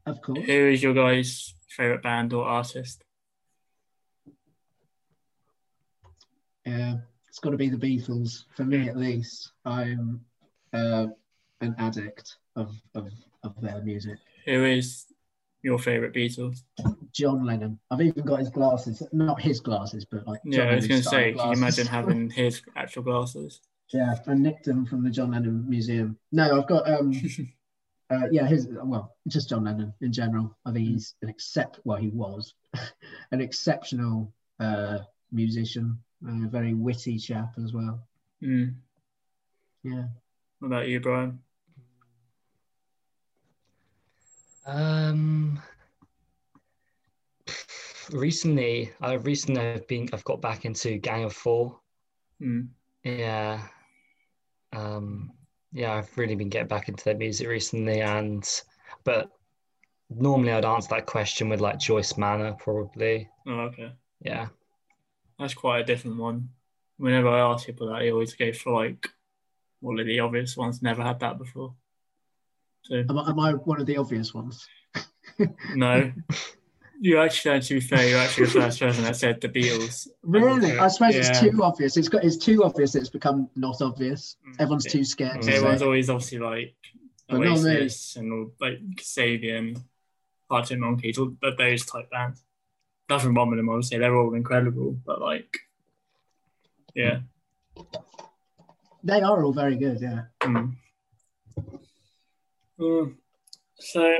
of 0.06 0.20
course. 0.22 0.46
Who 0.46 0.52
is 0.70 0.82
your 0.82 0.94
guys' 0.94 1.54
favorite 1.68 2.02
band 2.02 2.32
or 2.32 2.44
artist? 2.46 3.04
Yeah, 6.64 6.96
it's 7.28 7.38
got 7.38 7.50
to 7.50 7.56
be 7.56 7.68
the 7.68 7.76
Beatles 7.76 8.44
for 8.56 8.64
me 8.64 8.88
at 8.88 8.96
least. 8.96 9.52
I'm 9.64 10.24
uh, 10.72 11.06
an 11.60 11.74
addict 11.78 12.36
of, 12.56 12.74
of 12.94 13.10
of 13.42 13.60
their 13.60 13.80
music. 13.82 14.18
Who 14.46 14.64
is 14.64 15.06
your 15.62 15.78
favorite 15.78 16.14
Beatles? 16.14 16.62
John 17.12 17.44
Lennon. 17.44 17.78
I've 17.90 18.00
even 18.00 18.24
got 18.24 18.40
his 18.40 18.50
glasses, 18.50 19.02
not 19.12 19.40
his 19.40 19.60
glasses, 19.60 20.04
but 20.04 20.26
like 20.26 20.42
John 20.44 20.52
Yeah, 20.52 20.72
I 20.72 20.74
was 20.76 20.86
going 20.86 21.02
to 21.02 21.08
say, 21.08 21.32
can 21.32 21.46
you 21.46 21.52
imagine 21.52 21.86
having 21.86 22.30
his 22.42 22.62
actual 22.76 23.02
glasses? 23.02 23.60
yeah, 23.90 24.16
I 24.26 24.34
nicked 24.34 24.64
them 24.64 24.84
from 24.84 25.02
the 25.02 25.10
John 25.10 25.30
Lennon 25.30 25.68
Museum. 25.68 26.18
No, 26.30 26.58
I've 26.58 26.68
got 26.68 26.88
um, 26.90 27.12
uh, 28.10 28.28
yeah, 28.30 28.46
his 28.46 28.68
well, 28.70 29.16
just 29.26 29.48
John 29.48 29.64
Lennon 29.64 29.94
in 30.00 30.12
general. 30.12 30.56
I 30.66 30.72
think 30.72 30.86
he's 30.88 31.14
an 31.22 31.28
except 31.28 31.80
well, 31.84 31.98
he 31.98 32.08
was 32.08 32.54
an 33.32 33.40
exceptional 33.40 34.32
uh, 34.60 34.98
musician, 35.32 35.98
and 36.22 36.44
a 36.44 36.48
very 36.48 36.74
witty 36.74 37.18
chap 37.18 37.54
as 37.62 37.72
well. 37.72 38.06
Mm. 38.42 38.74
Yeah. 39.82 40.04
What 40.58 40.68
about 40.68 40.88
you, 40.88 41.00
Brian? 41.00 41.38
Um, 44.66 45.60
recently, 48.10 48.92
I 49.00 49.14
recently 49.14 49.62
have 49.62 49.86
been. 49.86 50.08
I've 50.12 50.24
got 50.24 50.40
back 50.40 50.64
into 50.64 50.98
Gang 50.98 51.24
of 51.24 51.32
Four. 51.32 51.78
Mm. 52.42 52.68
Yeah. 53.04 53.62
Um, 54.72 55.32
yeah, 55.72 55.94
I've 55.94 56.16
really 56.18 56.34
been 56.34 56.48
getting 56.48 56.68
back 56.68 56.88
into 56.88 57.04
their 57.04 57.16
music 57.16 57.48
recently, 57.48 58.00
and 58.00 58.46
but 59.04 59.30
normally 60.10 60.52
I'd 60.52 60.64
answer 60.64 60.88
that 60.90 61.06
question 61.06 61.48
with 61.48 61.60
like 61.60 61.78
Joyce 61.78 62.16
Manor, 62.18 62.52
probably. 62.58 63.28
Oh, 63.46 63.60
okay. 63.60 63.92
Yeah. 64.22 64.48
That's 65.38 65.54
quite 65.54 65.80
a 65.80 65.84
different 65.84 66.18
one. 66.18 66.48
Whenever 66.96 67.28
I 67.28 67.40
ask 67.52 67.66
people 67.66 67.88
that, 67.88 68.00
they 68.00 68.10
always 68.10 68.34
go 68.34 68.52
for 68.52 68.72
like 68.72 69.08
one 69.80 69.98
of 70.00 70.06
the 70.06 70.20
obvious 70.20 70.56
ones. 70.56 70.82
Never 70.82 71.02
had 71.02 71.20
that 71.20 71.38
before. 71.38 71.74
So 72.82 72.96
Am 72.96 73.18
I, 73.18 73.28
am 73.30 73.40
I 73.40 73.52
one 73.52 73.80
of 73.80 73.86
the 73.86 73.96
obvious 73.98 74.32
ones? 74.34 74.66
no, 75.74 76.12
you 77.00 77.18
actually, 77.20 77.60
to 77.60 77.74
be 77.74 77.80
fair, 77.80 78.08
you're 78.08 78.18
actually 78.18 78.46
the 78.46 78.52
first 78.52 78.80
person 78.80 79.04
that 79.04 79.16
said 79.16 79.40
the 79.40 79.48
Beatles. 79.48 80.08
Really? 80.22 80.78
I 80.78 80.88
suppose 80.88 81.14
it's 81.14 81.40
too 81.40 81.62
obvious. 81.62 81.96
It's 81.96 82.08
got 82.08 82.24
it's 82.24 82.36
too 82.36 82.64
obvious. 82.64 82.94
It's 82.94 83.10
become 83.10 83.48
not 83.56 83.80
obvious. 83.82 84.36
Mm, 84.46 84.54
Everyone's 84.60 84.84
too 84.84 85.04
scared 85.04 85.42
to 85.42 85.52
Everyone's 85.52 85.80
say. 85.80 85.84
always 85.84 86.10
obviously 86.10 86.38
like 86.38 86.74
But. 87.28 87.46
Oasis 87.46 88.16
and 88.16 88.32
all, 88.32 88.52
like 88.60 88.78
Kasabian, 88.96 89.80
Arctic 90.50 90.78
Monkeys, 90.78 91.18
all 91.18 91.26
but 91.40 91.58
those 91.58 91.84
type 91.84 92.10
bands. 92.10 92.42
Nothing 93.10 93.34
wrong 93.34 93.50
with 93.50 93.58
them, 93.58 93.68
obviously. 93.68 93.98
They're 93.98 94.16
all 94.16 94.34
incredible, 94.34 94.96
but 95.06 95.20
like, 95.20 95.56
yeah. 96.94 97.20
They 99.04 99.20
are 99.20 99.44
all 99.44 99.52
very 99.52 99.76
good. 99.76 100.00
Yeah. 100.00 100.22
Mm. 100.40 100.74
Mm. 102.78 103.14
So 103.76 104.18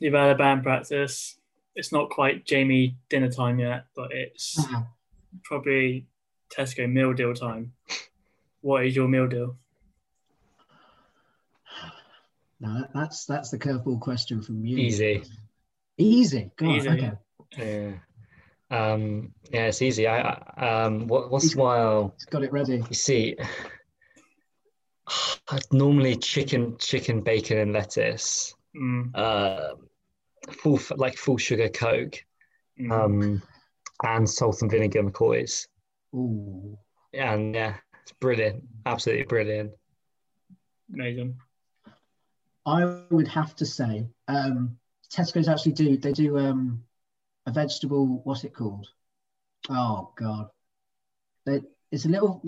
you've 0.00 0.14
had 0.14 0.30
a 0.30 0.34
band 0.34 0.62
practice. 0.62 1.36
It's 1.74 1.92
not 1.92 2.10
quite 2.10 2.44
Jamie 2.44 2.96
dinner 3.08 3.30
time 3.30 3.58
yet, 3.58 3.86
but 3.94 4.12
it's 4.12 4.56
Ah, 4.58 4.86
probably 5.44 6.06
Tesco 6.50 6.90
meal 6.90 7.12
deal 7.12 7.34
time. 7.34 7.72
What 8.60 8.84
is 8.86 8.96
your 8.96 9.08
meal 9.08 9.28
deal? 9.28 9.56
No, 12.60 12.86
that's 12.92 13.26
that's 13.26 13.50
the 13.50 13.58
curveball 13.58 14.00
question 14.00 14.42
from 14.42 14.64
you. 14.64 14.78
Easy. 14.78 15.22
Easy. 15.96 16.50
God, 16.56 16.68
Easy. 16.76 16.88
Okay. 16.88 17.12
Yeah. 17.56 17.92
Um, 18.70 19.32
yeah, 19.50 19.66
it's 19.66 19.80
easy. 19.82 20.06
I, 20.06 20.20
I 20.56 20.82
um, 20.84 21.06
what, 21.06 21.30
what's 21.30 21.44
He's- 21.46 21.56
while 21.56 22.14
He's 22.16 22.26
got 22.26 22.42
it 22.42 22.52
ready. 22.52 22.76
you 22.88 22.94
see, 22.94 23.36
normally 25.72 26.16
chicken, 26.16 26.76
chicken, 26.78 27.22
bacon, 27.22 27.58
and 27.58 27.72
lettuce. 27.72 28.54
Mm, 28.76 29.10
Uh, 29.14 29.74
full 30.52 30.78
like 30.96 31.16
full 31.16 31.38
sugar 31.38 31.68
Coke. 31.68 32.24
mm. 32.80 32.92
Um, 32.92 33.42
and 34.04 34.28
salt 34.30 34.62
and 34.62 34.70
vinegar 34.70 35.02
McCoys. 35.02 35.66
Ooh. 36.14 36.78
And 37.12 37.54
yeah, 37.54 37.74
it's 38.02 38.12
brilliant. 38.20 38.62
Absolutely 38.86 39.24
brilliant. 39.24 39.72
Amazing. 40.94 41.36
I 42.64 43.00
would 43.10 43.26
have 43.28 43.56
to 43.56 43.66
say, 43.66 44.06
um, 44.28 44.78
Tesco's 45.10 45.48
actually 45.48 45.72
do 45.72 45.96
they 45.96 46.12
do 46.12 46.38
um, 46.38 46.84
a 47.48 47.52
vegetable. 47.52 48.20
What's 48.24 48.44
it 48.44 48.54
called? 48.54 48.86
Oh 49.68 50.12
God, 50.16 50.50
they, 51.46 51.62
it's 51.90 52.04
a 52.04 52.08
little. 52.08 52.40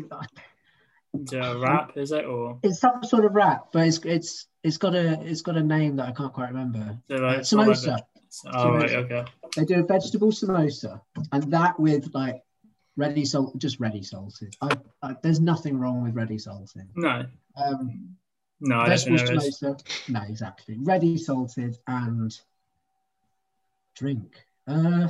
Is 1.12 1.32
it 1.32 1.38
a 1.44 1.58
wrap, 1.58 1.96
is 1.96 2.12
it? 2.12 2.24
Or 2.24 2.58
It's 2.62 2.78
some 2.78 3.02
sort 3.02 3.24
of 3.24 3.34
wrap, 3.34 3.72
but 3.72 3.86
it's 3.86 3.98
it's 4.04 4.46
it's 4.62 4.76
got 4.76 4.94
a 4.94 5.20
it's 5.22 5.42
got 5.42 5.56
a 5.56 5.62
name 5.62 5.96
that 5.96 6.06
I 6.08 6.12
can't 6.12 6.32
quite 6.32 6.50
remember. 6.50 6.98
it 7.08 7.20
Uh, 7.20 7.22
like, 7.26 7.36
like 7.38 7.40
samosa. 7.42 7.98
oh, 8.52 8.72
right, 8.74 8.92
okay. 8.92 9.24
They 9.56 9.64
do 9.64 9.80
a 9.80 9.86
vegetable 9.86 10.30
samosa, 10.30 11.00
and 11.32 11.42
that 11.52 11.80
with 11.80 12.14
like 12.14 12.42
ready 12.96 13.24
salt, 13.24 13.58
just 13.58 13.80
ready 13.80 14.02
salted. 14.02 14.54
I, 14.60 14.76
I, 15.02 15.16
there's 15.22 15.40
nothing 15.40 15.78
wrong 15.78 16.04
with 16.04 16.14
ready 16.14 16.38
salted. 16.38 16.86
No, 16.94 17.24
Um, 17.56 18.16
no, 18.60 18.84
vegetable 18.84 19.18
think 19.18 19.28
there 19.28 19.36
is. 19.48 19.58
samosa, 19.60 20.08
no, 20.10 20.22
exactly. 20.28 20.76
Ready 20.78 21.16
salted 21.16 21.76
and 21.88 22.38
drink. 23.96 24.32
Uh, 24.70 25.08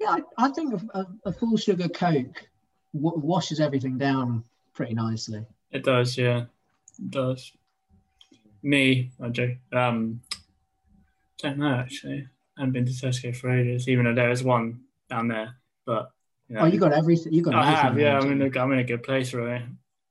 yeah, 0.00 0.16
I, 0.38 0.46
I 0.46 0.48
think 0.50 0.74
a, 0.74 0.98
a, 0.98 1.06
a 1.26 1.32
full 1.32 1.56
sugar 1.56 1.88
Coke 1.88 2.48
w- 2.94 3.18
washes 3.18 3.60
everything 3.60 3.98
down 3.98 4.44
pretty 4.72 4.94
nicely. 4.94 5.44
It 5.70 5.84
does, 5.84 6.16
yeah. 6.16 6.46
It 6.98 7.10
does. 7.10 7.52
Me, 8.62 9.10
I 9.22 9.28
do. 9.28 9.56
Um, 9.72 10.20
don't 11.38 11.58
know 11.58 11.74
actually. 11.74 12.26
I 12.56 12.60
haven't 12.60 12.72
been 12.72 12.86
to 12.86 12.92
Tesco 12.92 13.34
for 13.34 13.50
ages, 13.50 13.88
even 13.88 14.04
though 14.04 14.14
there 14.14 14.30
is 14.30 14.42
one 14.42 14.80
down 15.08 15.28
there. 15.28 15.54
But 15.86 16.10
you 16.48 16.56
know, 16.56 16.62
Oh, 16.62 16.66
you 16.66 16.78
got 16.78 16.92
everything. 16.92 17.32
You 17.32 17.42
got. 17.42 17.54
I 17.54 17.64
have, 17.70 17.92
everything 17.92 18.12
yeah. 18.12 18.18
I'm 18.18 18.32
in, 18.32 18.42
a, 18.42 18.60
I'm 18.60 18.72
in 18.72 18.78
a 18.80 18.84
good 18.84 19.02
place 19.02 19.32
really. 19.32 19.62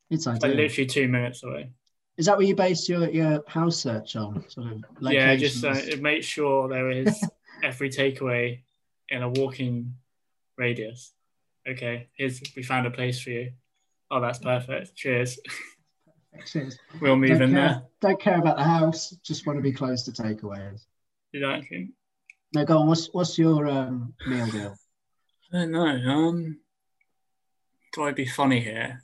It's 0.10 0.26
ideal. 0.26 0.50
Like 0.50 0.58
literally 0.58 0.88
two 0.88 1.08
minutes 1.08 1.44
away. 1.44 1.70
Is 2.18 2.26
that 2.26 2.38
where 2.38 2.46
you 2.46 2.56
base 2.56 2.90
your, 2.90 3.10
your 3.10 3.44
house 3.48 3.78
search 3.78 4.16
on? 4.16 4.44
Sort 4.50 4.72
of 4.74 4.84
Yeah, 5.02 5.36
just 5.36 5.64
uh, 5.64 5.76
makes 6.02 6.26
sure 6.26 6.68
there 6.68 6.90
is 6.92 7.24
every 7.64 7.90
takeaway 7.90 8.62
in 9.10 9.22
a 9.22 9.30
walking 9.30 9.96
radius. 10.58 11.14
Okay, 11.68 12.08
here's 12.16 12.42
we 12.56 12.64
found 12.64 12.88
a 12.88 12.92
place 12.92 13.22
for 13.22 13.30
you. 13.32 13.52
Oh, 14.12 14.20
that's 14.22 14.40
perfect. 14.40 14.96
Cheers. 14.96 15.40
Cheers. 16.46 16.78
We'll 17.02 17.16
move 17.16 17.30
don't 17.30 17.42
in 17.42 17.52
care, 17.52 17.60
there. 17.70 17.84
Don't 18.02 18.22
care 18.22 18.38
about 18.40 18.58
the 18.58 18.64
house. 18.64 19.10
Just 19.24 19.46
want 19.46 19.58
to 19.58 19.64
be 19.64 19.72
close 19.74 20.04
to 20.04 20.12
takeaways. 20.12 20.82
You 21.32 21.42
don't? 21.42 21.66
No, 22.54 22.66
go 22.66 22.78
on. 22.80 22.88
What's 22.88 23.08
what's 23.14 23.38
your 23.38 23.68
um, 23.68 24.14
meal 24.28 24.48
deal? 24.48 24.76
I 25.54 25.58
don't 25.58 25.72
know. 25.72 25.86
Um, 25.88 26.60
do 27.94 28.04
I 28.04 28.12
be 28.12 28.26
funny 28.26 28.62
here 28.62 29.04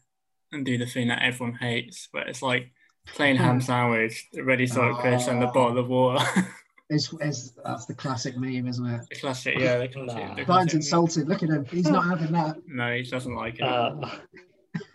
and 0.52 0.66
do 0.66 0.78
the 0.78 0.86
thing 0.86 1.08
that 1.10 1.22
everyone 1.22 1.56
hates, 1.56 2.08
but 2.14 2.28
it's 2.30 2.42
like 2.42 2.72
plain 3.08 3.36
ham 3.36 3.60
sandwich, 3.70 4.26
ready 4.42 4.66
salt 4.68 5.00
crisp, 5.00 5.28
and 5.30 5.42
the 5.42 5.50
Oh. 5.50 5.54
bottle 5.54 5.78
of 5.80 5.88
water? 5.90 6.26
It's, 6.90 7.12
it's 7.20 7.52
that's 7.64 7.86
the 7.86 7.96
classic 7.96 8.38
meme, 8.38 8.68
isn't 8.68 8.86
it? 8.86 9.02
the 9.10 9.16
classic, 9.16 9.56
yeah, 9.58 9.80
the 9.80 9.88
classic. 9.88 10.18
Nah. 10.18 10.36
the 10.36 10.44
Brian's 10.44 10.46
classic- 10.46 10.74
insulted. 10.76 11.28
Look 11.28 11.42
at 11.42 11.50
him. 11.50 11.66
He's 11.66 11.88
not 11.88 12.06
having 12.08 12.32
that. 12.34 12.58
No, 12.68 12.94
he 12.94 13.02
doesn't 13.02 13.34
like 13.34 13.56
it. 13.56 13.64
Uh, 13.64 13.92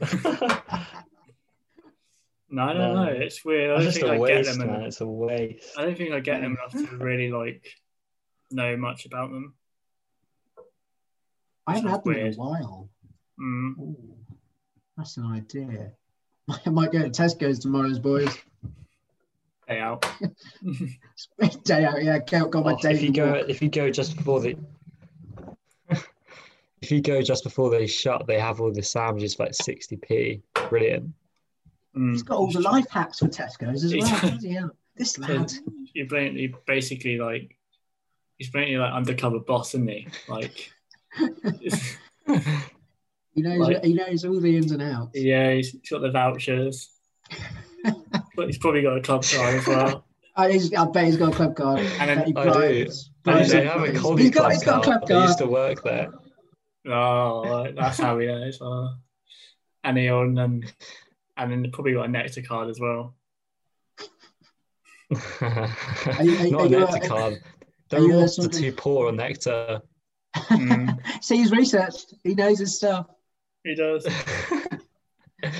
no, 2.48 2.62
I 2.62 2.72
don't 2.72 2.78
no. 2.78 2.94
know. 2.94 3.10
It's 3.10 3.44
weird. 3.44 3.70
I 3.72 3.74
don't 3.74 3.82
just 3.82 4.00
think 4.00 4.08
a 4.08 4.22
I 4.22 4.26
get 4.28 4.44
them. 4.44 4.58
man. 4.58 4.68
Enough. 4.68 4.86
It's 4.86 5.00
a 5.00 5.06
waste. 5.06 5.72
I 5.76 5.82
don't 5.82 5.98
think 5.98 6.12
I 6.12 6.20
get 6.20 6.42
them 6.42 6.56
enough 6.56 6.72
to 6.72 6.96
really 6.96 7.32
like 7.32 7.66
know 8.52 8.76
much 8.76 9.06
about 9.06 9.30
them. 9.30 9.54
I 11.66 11.74
haven't 11.74 11.90
had 11.90 12.04
them 12.04 12.14
in 12.14 12.32
a 12.32 12.36
while. 12.36 12.88
Mm. 13.40 13.78
Ooh, 13.80 14.16
that's 14.96 15.16
an 15.16 15.26
idea. 15.26 15.92
I 16.66 16.70
might 16.70 16.92
go 16.92 17.00
to 17.02 17.10
Tesco's 17.10 17.58
tomorrow's 17.58 17.98
boys. 17.98 18.36
Pay 19.70 19.78
out. 19.78 20.04
day 21.64 21.84
out, 21.84 22.02
yeah. 22.02 22.18
Got 22.18 22.50
got 22.50 22.64
my 22.64 22.72
Oh, 22.72 22.78
daily 22.82 22.96
if 22.96 23.02
you 23.02 23.12
go, 23.12 23.32
walk. 23.34 23.48
if 23.48 23.62
you 23.62 23.68
go 23.68 23.88
just 23.88 24.16
before 24.16 24.40
the, 24.40 24.56
if 26.82 26.90
you 26.90 27.00
go 27.00 27.22
just 27.22 27.44
before 27.44 27.70
they 27.70 27.86
shut, 27.86 28.26
they 28.26 28.38
have 28.40 28.60
all 28.60 28.72
the 28.72 28.82
sandwiches 28.82 29.36
for 29.36 29.44
like 29.44 29.54
sixty 29.54 29.96
p. 29.96 30.42
Brilliant. 30.68 31.10
Mm. 31.96 32.12
He's 32.12 32.24
got 32.24 32.38
all 32.38 32.50
the 32.50 32.60
life 32.60 32.90
hacks 32.90 33.20
for 33.20 33.26
Tesco's 33.28 33.84
as 33.84 33.94
well. 33.94 34.20
Bloody 34.30 34.52
hell. 34.54 34.70
This 34.96 35.16
lad. 35.18 35.52
You're 35.94 36.06
blatantly, 36.06 36.52
basically 36.66 37.18
like, 37.18 37.56
he's 38.38 38.50
blatantly 38.50 38.78
like 38.78 38.92
undercover 38.92 39.38
boss, 39.38 39.74
isn't 39.74 39.86
he? 39.88 40.08
Like, 40.28 40.72
He 43.34 43.42
knows 43.42 43.58
Like- 43.68 43.84
he 43.84 43.94
knows 43.94 44.24
all 44.24 44.40
the 44.40 44.56
ins 44.56 44.72
and 44.72 44.82
outs. 44.82 45.12
yeah, 45.14 45.52
he's 45.54 45.74
got 45.88 46.00
the 46.02 46.10
vouchers, 46.10 46.90
but 48.40 48.46
he's 48.46 48.56
probably 48.56 48.80
got 48.80 48.96
a 48.96 49.02
club 49.02 49.22
card 49.22 49.54
as 49.56 49.66
well. 49.66 50.06
I, 50.36 50.58
I 50.78 50.84
bet 50.86 51.04
he's 51.04 51.18
got 51.18 51.34
a 51.34 51.36
club 51.36 51.54
card. 51.56 51.80
And 51.80 52.08
then- 52.08 52.26
he 52.26 52.34
I 52.34 52.44
do. 52.44 52.50
bribes- 52.52 53.10
I 53.26 53.32
bribes 53.32 53.52
have 53.52 53.66
a 53.66 53.68
employees. 53.84 54.00
Colby 54.00 54.22
He's 54.22 54.30
got, 54.30 54.40
club 54.40 54.52
he's 54.52 54.64
got 54.64 54.80
a 54.80 54.82
club 54.82 55.00
card. 55.06 55.12
I 55.12 55.26
used 55.26 55.38
to 55.38 55.46
work 55.46 55.82
there. 55.82 56.08
Oh, 56.88 57.70
that's 57.72 57.98
how 57.98 58.18
he 58.18 58.26
knows. 58.28 58.58
Oh. 58.62 58.94
And 59.84 59.98
he 59.98 60.08
on 60.08 60.38
um, 60.38 60.62
and 61.36 61.52
then 61.52 61.70
probably 61.70 61.92
got 61.92 62.06
a 62.06 62.08
Nectar 62.08 62.40
card 62.40 62.70
as 62.70 62.80
well. 62.80 63.14
you- 65.10 65.18
are 65.42 65.60
Not 66.22 66.22
a 66.22 66.68
you 66.68 66.78
Nectar 66.80 66.96
a- 67.04 67.08
card. 67.08 67.42
They're 67.90 68.00
you 68.00 68.12
a 68.14 68.16
all 68.22 68.26
the 68.26 68.48
too 68.48 68.72
poor 68.72 69.08
on 69.08 69.16
nectar. 69.16 69.82
Mm. 70.34 70.98
See, 71.22 71.36
he's 71.36 71.50
researched. 71.50 72.14
He 72.24 72.34
knows 72.34 72.60
his 72.60 72.76
stuff. 72.76 73.06
He 73.64 73.74
does. 73.74 74.06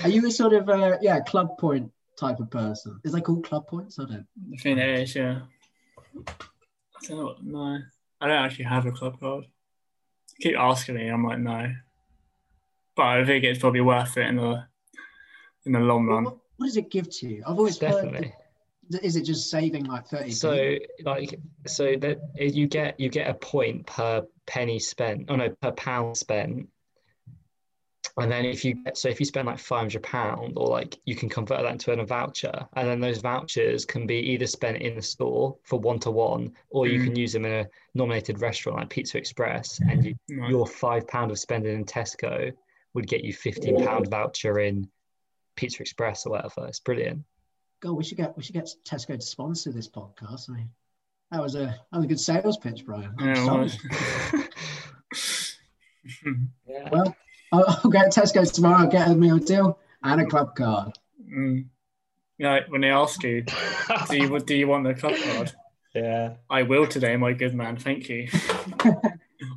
Are 0.05 0.09
you 0.09 0.27
a 0.27 0.31
sort 0.31 0.55
of 0.55 0.69
uh, 0.71 0.97
yeah 1.03 1.21
club 1.21 1.59
point 1.59 1.91
type 2.21 2.39
of 2.41 2.51
person? 2.51 3.01
Is 3.05 3.13
they 3.13 3.21
called 3.21 3.45
club 3.45 3.67
points? 3.67 3.99
I 3.99 4.05
don't. 4.05 4.27
I 4.53 4.57
think 4.59 4.79
it 4.79 5.01
is, 5.01 5.15
yeah. 5.17 5.41
I 6.29 7.07
don't 7.09 7.45
know. 7.45 7.79
I 8.21 8.27
don't 8.29 8.45
actually 8.45 8.67
have 8.67 8.87
a 8.87 8.93
club 8.93 9.19
card. 9.19 9.45
Keep 10.41 10.57
asking 10.59 10.97
me, 10.97 11.09
I'm 11.09 11.25
like, 11.25 11.39
no. 11.39 11.73
But 12.97 13.03
I 13.07 13.25
think 13.25 13.45
it's 13.45 13.59
probably 13.59 13.81
worth 13.81 14.17
it 14.17 14.27
in 14.27 14.37
the 14.37 14.65
in 15.65 15.73
the 15.73 15.81
long 15.81 16.07
run. 16.07 16.25
What, 16.25 16.37
what 16.57 16.67
does 16.67 16.77
it 16.77 16.91
give 16.91 17.09
to 17.19 17.29
you? 17.29 17.43
I've 17.47 17.59
always 17.59 17.79
heard. 17.79 17.93
Definitely. 17.93 18.35
that- 18.91 19.05
Is 19.05 19.17
it 19.17 19.23
just 19.25 19.51
saving 19.51 19.85
like 19.85 20.07
thirty? 20.09 20.31
So 20.33 20.77
like 21.05 21.39
so 21.67 21.95
that 21.97 22.19
you 22.39 22.67
get 22.67 22.99
you 23.01 23.09
get 23.09 23.31
a 23.31 23.35
point 23.35 23.87
per 23.87 24.27
penny 24.47 24.79
spent. 24.79 25.27
Oh 25.31 25.37
no, 25.37 25.49
per 25.63 25.73
pound 25.73 26.17
spent. 26.17 26.69
And 28.19 28.31
then 28.31 28.45
if 28.45 28.65
you 28.65 28.75
get 28.75 28.99
so 28.99 29.09
if 29.09 29.21
you 29.21 29.27
spend 29.27 29.47
like 29.47 29.59
five 29.59 29.81
hundred 29.81 30.03
pound 30.03 30.55
or 30.57 30.67
like 30.69 30.99
you 31.07 31.15
can 31.15 31.29
convert 31.29 31.63
that 31.63 31.73
into 31.73 31.93
a 31.93 32.05
voucher, 32.05 32.67
and 32.75 32.89
then 32.89 33.01
those 33.01 33.19
vouchers 33.19 33.85
can 33.85 34.07
be 34.07 34.17
either 34.17 34.47
spent 34.47 34.79
in 34.79 34.95
the 34.97 35.03
store 35.03 35.57
for 35.65 35.79
one 35.79 35.99
to 36.01 36.11
one, 36.11 36.53
or 36.71 36.87
you 36.87 36.99
Mm. 37.01 37.05
can 37.05 37.17
use 37.17 37.33
them 37.33 37.45
in 37.45 37.53
a 37.53 37.67
nominated 37.95 38.41
restaurant 38.41 38.79
like 38.81 38.91
Pizza 38.91 39.17
Express, 39.19 39.81
and 39.89 40.05
you, 40.05 40.15
Right. 40.31 40.51
your 40.51 40.67
five 40.67 41.07
pound 41.09 41.31
of 41.31 41.39
spending 41.39 41.75
in 41.75 41.85
Tesco 41.85 42.53
would 42.95 43.07
get 43.07 43.23
you 43.25 43.33
fifteen 43.33 43.77
pound 43.85 44.09
voucher 44.11 44.59
in 44.59 44.91
Pizza 45.57 45.81
Express 45.83 46.27
or 46.27 46.31
whatever. 46.31 46.67
It's 46.67 46.81
brilliant. 46.81 47.25
God, 47.81 47.93
we 47.93 48.05
should 48.05 48.19
get 48.19 48.37
we 48.37 48.43
should 48.43 48.55
get 48.55 48.69
Tesco 48.85 49.15
to 49.19 49.21
sponsor 49.25 49.73
this 49.73 49.89
podcast. 49.89 50.51
I 50.51 50.55
mean, 50.55 50.71
that 51.31 51.41
was 51.43 51.55
a 51.55 51.67
that 51.91 51.97
was 51.97 52.05
a 52.05 52.09
good 52.09 52.21
sales 52.21 52.59
pitch, 52.59 52.85
Brian. 52.85 53.15
I'm 53.19 53.27
Yeah, 53.27 53.33
it 53.65 53.71
sold. 53.71 54.51
Yeah. 56.67 56.89
Well, 56.93 57.15
I'll, 57.53 57.65
I'll 57.67 57.91
go 57.91 58.09
to 58.09 58.21
Tesco 58.21 58.51
tomorrow. 58.53 58.87
Get 58.89 59.09
a 59.09 59.15
meal 59.15 59.39
deal 59.39 59.79
and 60.03 60.21
a 60.21 60.27
club 60.27 60.55
card. 60.55 60.93
Mm. 61.33 61.67
Yeah, 62.39 62.61
when 62.69 62.81
they 62.81 62.91
ask 62.91 63.23
you, 63.23 63.43
do 64.09 64.17
you 64.17 64.39
do 64.41 64.55
you 64.57 64.67
want 64.69 64.85
the 64.85 64.95
club 64.95 65.15
card? 65.23 65.53
yeah. 65.95 66.35
I 66.49 66.63
will 66.63 66.87
today, 66.87 67.17
my 67.17 67.33
good 67.33 67.55
man. 67.55 67.77
Thank 67.77 68.09
you. 68.09 68.29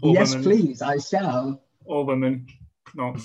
Yes, 0.02 0.32
women. 0.32 0.44
please. 0.44 0.82
I 0.82 0.98
shall. 0.98 1.62
Or 1.86 2.06
women, 2.06 2.48
not 2.96 3.20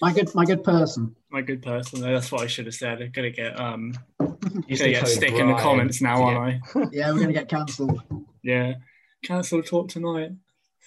My 0.00 0.12
good 0.12 0.34
my 0.34 0.44
good 0.44 0.62
person. 0.64 1.14
my 1.30 1.40
good 1.42 1.62
person. 1.62 2.00
That's 2.00 2.30
what 2.32 2.42
I 2.42 2.46
should 2.46 2.66
have 2.66 2.74
said. 2.74 3.00
I'm 3.00 3.10
gonna 3.10 3.30
get 3.30 3.58
um, 3.58 3.92
Use 4.68 4.80
gonna 4.80 4.92
get 4.92 5.04
code 5.04 5.08
stick 5.12 5.32
in 5.34 5.48
the 5.48 5.54
comments 5.54 6.00
now, 6.02 6.22
aren't 6.22 6.60
I? 6.74 6.88
Yeah, 6.92 7.10
we're 7.12 7.20
gonna 7.20 7.32
get 7.32 7.48
cancelled. 7.48 8.00
Yeah. 8.42 8.74
Cancel 9.24 9.62
talk 9.62 9.88
tonight. 9.88 10.32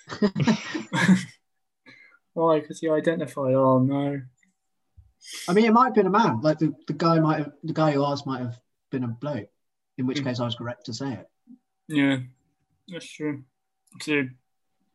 Why? 2.39 2.59
Because 2.61 2.81
you 2.81 2.93
identified. 2.93 3.53
Oh 3.53 3.79
no. 3.79 4.21
I 5.49 5.53
mean, 5.53 5.65
it 5.65 5.73
might 5.73 5.85
have 5.87 5.93
been 5.93 6.07
a 6.07 6.09
man. 6.09 6.39
Like 6.41 6.59
the, 6.59 6.73
the 6.87 6.93
guy 6.93 7.19
might 7.19 7.39
have 7.39 7.51
the 7.63 7.73
guy 7.73 7.91
who 7.91 8.05
asked 8.05 8.25
might 8.25 8.39
have 8.41 8.57
been 8.89 9.03
a 9.03 9.07
bloke. 9.07 9.49
In 9.97 10.07
which 10.07 10.21
Mm. 10.21 10.23
case, 10.23 10.39
I 10.39 10.45
was 10.45 10.55
correct 10.55 10.85
to 10.85 10.93
say 10.93 11.11
it. 11.11 11.27
Yeah, 11.89 12.19
that's 12.87 13.05
true. 13.11 13.43
So, 14.01 14.23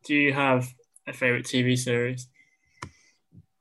do 0.05 0.15
you 0.15 0.33
have 0.33 0.73
a 1.05 1.13
favorite 1.13 1.45
TV 1.45 1.77
series? 1.77 2.27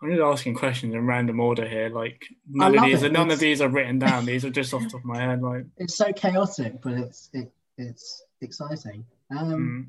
I'm 0.03 0.11
just 0.11 0.23
asking 0.23 0.55
questions 0.55 0.95
in 0.95 1.07
random 1.07 1.39
order 1.41 1.69
here. 1.69 1.91
Like 1.91 2.25
none 2.49 2.79
of 2.79 2.85
these, 2.85 3.03
it. 3.03 3.13
none 3.13 3.27
It's- 3.27 3.37
of 3.37 3.41
these 3.41 3.61
are 3.61 3.69
written 3.69 3.99
down. 3.99 4.25
These 4.25 4.47
are 4.47 4.51
just 4.51 4.73
off 4.73 4.83
the 4.85 4.89
top 4.89 5.01
of 5.01 5.05
my 5.05 5.21
head. 5.21 5.43
Like, 5.43 5.67
It's 5.77 5.95
so 5.97 6.11
chaotic, 6.15 6.81
but 6.81 6.95
it's 6.95 7.29
it, 7.35 7.53
it's 7.77 8.23
exciting. 8.41 9.05
Um, 9.31 9.53
mm, 9.53 9.87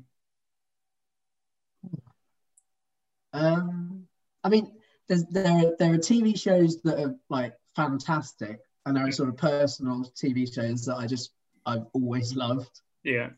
um, 3.36 4.06
I 4.44 4.48
mean, 4.48 4.72
there's, 5.08 5.24
there 5.26 5.46
are 5.50 5.76
there 5.78 5.94
are 5.94 5.98
TV 5.98 6.36
shows 6.38 6.80
that 6.82 6.98
are 7.02 7.14
like 7.28 7.54
fantastic, 7.74 8.60
and 8.84 8.96
there 8.96 9.06
are 9.06 9.12
sort 9.12 9.28
of 9.28 9.36
personal 9.36 10.04
TV 10.14 10.52
shows 10.52 10.84
that 10.86 10.96
I 10.96 11.06
just 11.06 11.32
I've 11.64 11.86
always 11.92 12.34
loved. 12.34 12.80
yeah, 13.04 13.30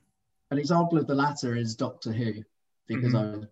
An 0.51 0.59
example 0.59 0.99
of 0.99 1.07
the 1.07 1.15
latter 1.15 1.57
is 1.57 1.75
Doctor 1.77 2.13
Who, 2.13 2.43
because 2.87 3.13
Mhm. 3.13 3.35
I 3.35 3.37
was 3.39 3.47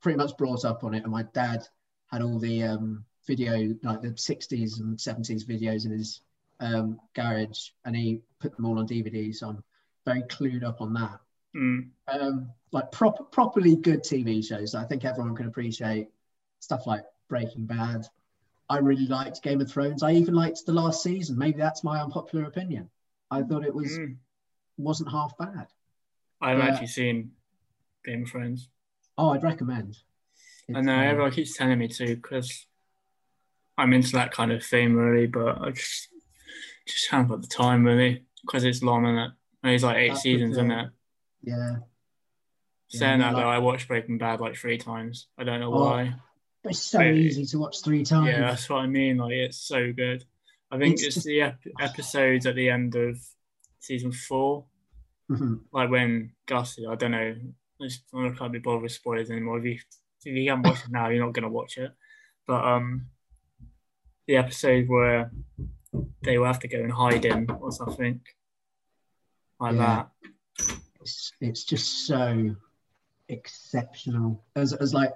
pretty 0.00 0.16
much 0.16 0.36
brought 0.36 0.64
up 0.64 0.84
on 0.84 0.94
it, 0.94 1.02
and 1.02 1.12
my 1.12 1.24
dad 1.34 1.66
had 2.06 2.22
all 2.22 2.38
the 2.38 2.62
um, 2.62 3.04
video, 3.26 3.74
like 3.82 4.02
the 4.02 4.16
60s 4.16 4.80
and 4.80 4.98
70s 4.98 5.44
videos 5.44 5.84
in 5.86 5.92
his 5.92 6.20
um, 6.60 7.00
garage, 7.14 7.70
and 7.84 7.94
he 7.96 8.20
put 8.40 8.54
them 8.56 8.64
all 8.66 8.78
on 8.78 8.86
DVD. 8.86 9.32
So 9.34 9.48
I'm 9.48 9.64
very 10.04 10.22
clued 10.22 10.62
up 10.64 10.80
on 10.80 10.92
that. 10.94 11.20
mm, 11.54 11.88
Um, 12.08 12.50
like 12.72 12.90
proper, 12.92 13.24
properly 13.24 13.76
good 13.76 14.02
TV 14.02 14.44
shows. 14.44 14.74
I 14.74 14.84
think 14.84 15.04
everyone 15.04 15.34
can 15.34 15.46
appreciate 15.46 16.08
stuff 16.60 16.86
like 16.86 17.04
Breaking 17.28 17.66
Bad. 17.66 18.06
I 18.68 18.78
really 18.78 19.06
liked 19.06 19.42
Game 19.42 19.60
of 19.60 19.70
Thrones. 19.70 20.02
I 20.02 20.12
even 20.12 20.34
liked 20.34 20.66
the 20.66 20.72
last 20.72 21.02
season. 21.02 21.38
Maybe 21.38 21.58
that's 21.58 21.84
my 21.84 22.00
unpopular 22.00 22.44
opinion. 22.46 22.90
I 23.30 23.42
thought 23.42 23.64
it 23.64 23.74
was 23.74 23.98
mm. 23.98 24.16
wasn't 24.76 25.10
half 25.10 25.36
bad. 25.38 25.68
I 26.40 26.50
haven't 26.50 26.66
Yeah. 26.66 26.72
actually 26.72 26.86
seen 26.88 27.32
Game 28.04 28.22
of 28.22 28.28
Thrones. 28.28 28.68
Oh, 29.16 29.30
I'd 29.30 29.42
recommend. 29.42 29.98
I 30.74 30.80
know 30.80 30.94
um, 30.94 31.00
everyone 31.00 31.30
keeps 31.30 31.56
telling 31.56 31.78
me 31.78 31.88
to 31.88 32.16
because 32.16 32.66
I'm 33.78 33.92
into 33.92 34.12
that 34.12 34.32
kind 34.32 34.50
of 34.50 34.64
theme 34.64 34.96
really, 34.96 35.26
but 35.26 35.60
I 35.60 35.70
just 35.70 36.08
just 36.86 37.10
haven't 37.10 37.28
got 37.28 37.42
the 37.42 37.48
time 37.48 37.84
really 37.84 38.24
because 38.42 38.64
it's 38.64 38.82
long 38.82 39.06
and 39.06 39.18
it. 39.18 39.30
And 39.62 39.74
it's 39.74 39.84
like 39.84 39.96
eight 39.96 40.16
seasons, 40.16 40.52
isn't 40.52 40.70
it? 40.70 40.90
Yeah. 41.42 41.76
Yeah, 42.90 42.98
Saying 43.00 43.18
that 43.20 43.34
like- 43.34 43.42
though, 43.42 43.48
I 43.48 43.58
watched 43.58 43.88
Breaking 43.88 44.18
Bad 44.18 44.40
like 44.40 44.56
three 44.56 44.78
times. 44.78 45.26
I 45.38 45.44
don't 45.44 45.60
know 45.60 45.72
Oh, 45.74 45.80
why. 45.84 46.14
But 46.62 46.70
it's 46.72 46.80
so 46.82 47.02
easy 47.02 47.44
to 47.46 47.58
watch 47.58 47.82
three 47.82 48.04
times. 48.04 48.28
Yeah, 48.28 48.40
that's 48.40 48.68
what 48.68 48.78
I 48.78 48.86
mean. 48.86 49.16
Like 49.18 49.32
it's 49.32 49.58
so 49.58 49.92
good. 49.92 50.24
I 50.70 50.78
think 50.78 50.94
It's 50.94 51.02
it's, 51.04 51.14
just- 51.16 51.26
the 51.26 51.42
ep- 51.42 51.60
episodes 51.80 52.46
at 52.46 52.54
the 52.56 52.70
end 52.70 52.94
of 52.96 53.18
season 53.80 54.10
four, 54.12 54.66
Mhm. 55.30 55.60
like 55.72 55.90
when 55.90 56.32
Gus. 56.46 56.78
I 56.88 56.94
don't 56.96 57.10
know. 57.12 57.36
I 57.80 58.30
can't 58.30 58.52
be 58.52 58.58
bothered 58.58 58.82
with 58.82 58.92
spoilers 58.92 59.30
anymore. 59.30 59.58
If 59.58 59.64
you 59.64 59.78
if 60.24 60.34
you 60.34 60.48
haven't 60.50 60.66
watched 60.66 60.86
it 60.86 60.90
now, 60.90 61.08
you're 61.08 61.24
not 61.24 61.34
gonna 61.34 61.48
watch 61.48 61.78
it. 61.78 61.92
But 62.46 62.64
um, 62.64 63.10
the 64.26 64.36
episode 64.36 64.88
where 64.88 65.30
they 66.22 66.38
will 66.38 66.46
have 66.46 66.60
to 66.60 66.68
go 66.68 66.80
and 66.80 66.90
hide 66.92 67.24
him 67.24 67.46
or 67.60 67.70
something 67.70 68.20
like 69.60 69.74
Yeah. 69.76 70.06
that. 70.58 70.78
it's, 71.00 71.32
it's 71.40 71.64
just 71.64 72.06
so 72.06 72.56
exceptional 73.28 74.44
as, 74.54 74.72
as 74.72 74.94
like 74.94 75.12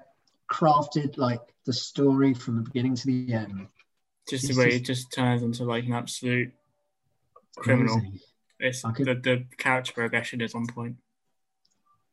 crafted 0.50 1.16
like 1.16 1.40
the 1.66 1.72
story 1.72 2.34
from 2.34 2.56
the 2.56 2.62
beginning 2.62 2.94
to 2.96 3.06
the 3.06 3.32
end 3.32 3.68
Just 4.28 4.48
the 4.48 4.54
way 4.58 4.70
just- 4.70 4.76
it 4.76 4.84
just 4.84 5.12
turns 5.12 5.42
into 5.42 5.64
like 5.64 5.84
an 5.84 5.92
absolute 5.92 6.52
criminal. 7.56 7.94
Amazing. 7.98 8.20
It's 8.58 8.82
could- 8.82 9.06
the, 9.06 9.14
the 9.14 9.44
character 9.56 9.92
progression 9.92 10.40
is 10.40 10.54
on 10.54 10.66
point. 10.66 10.96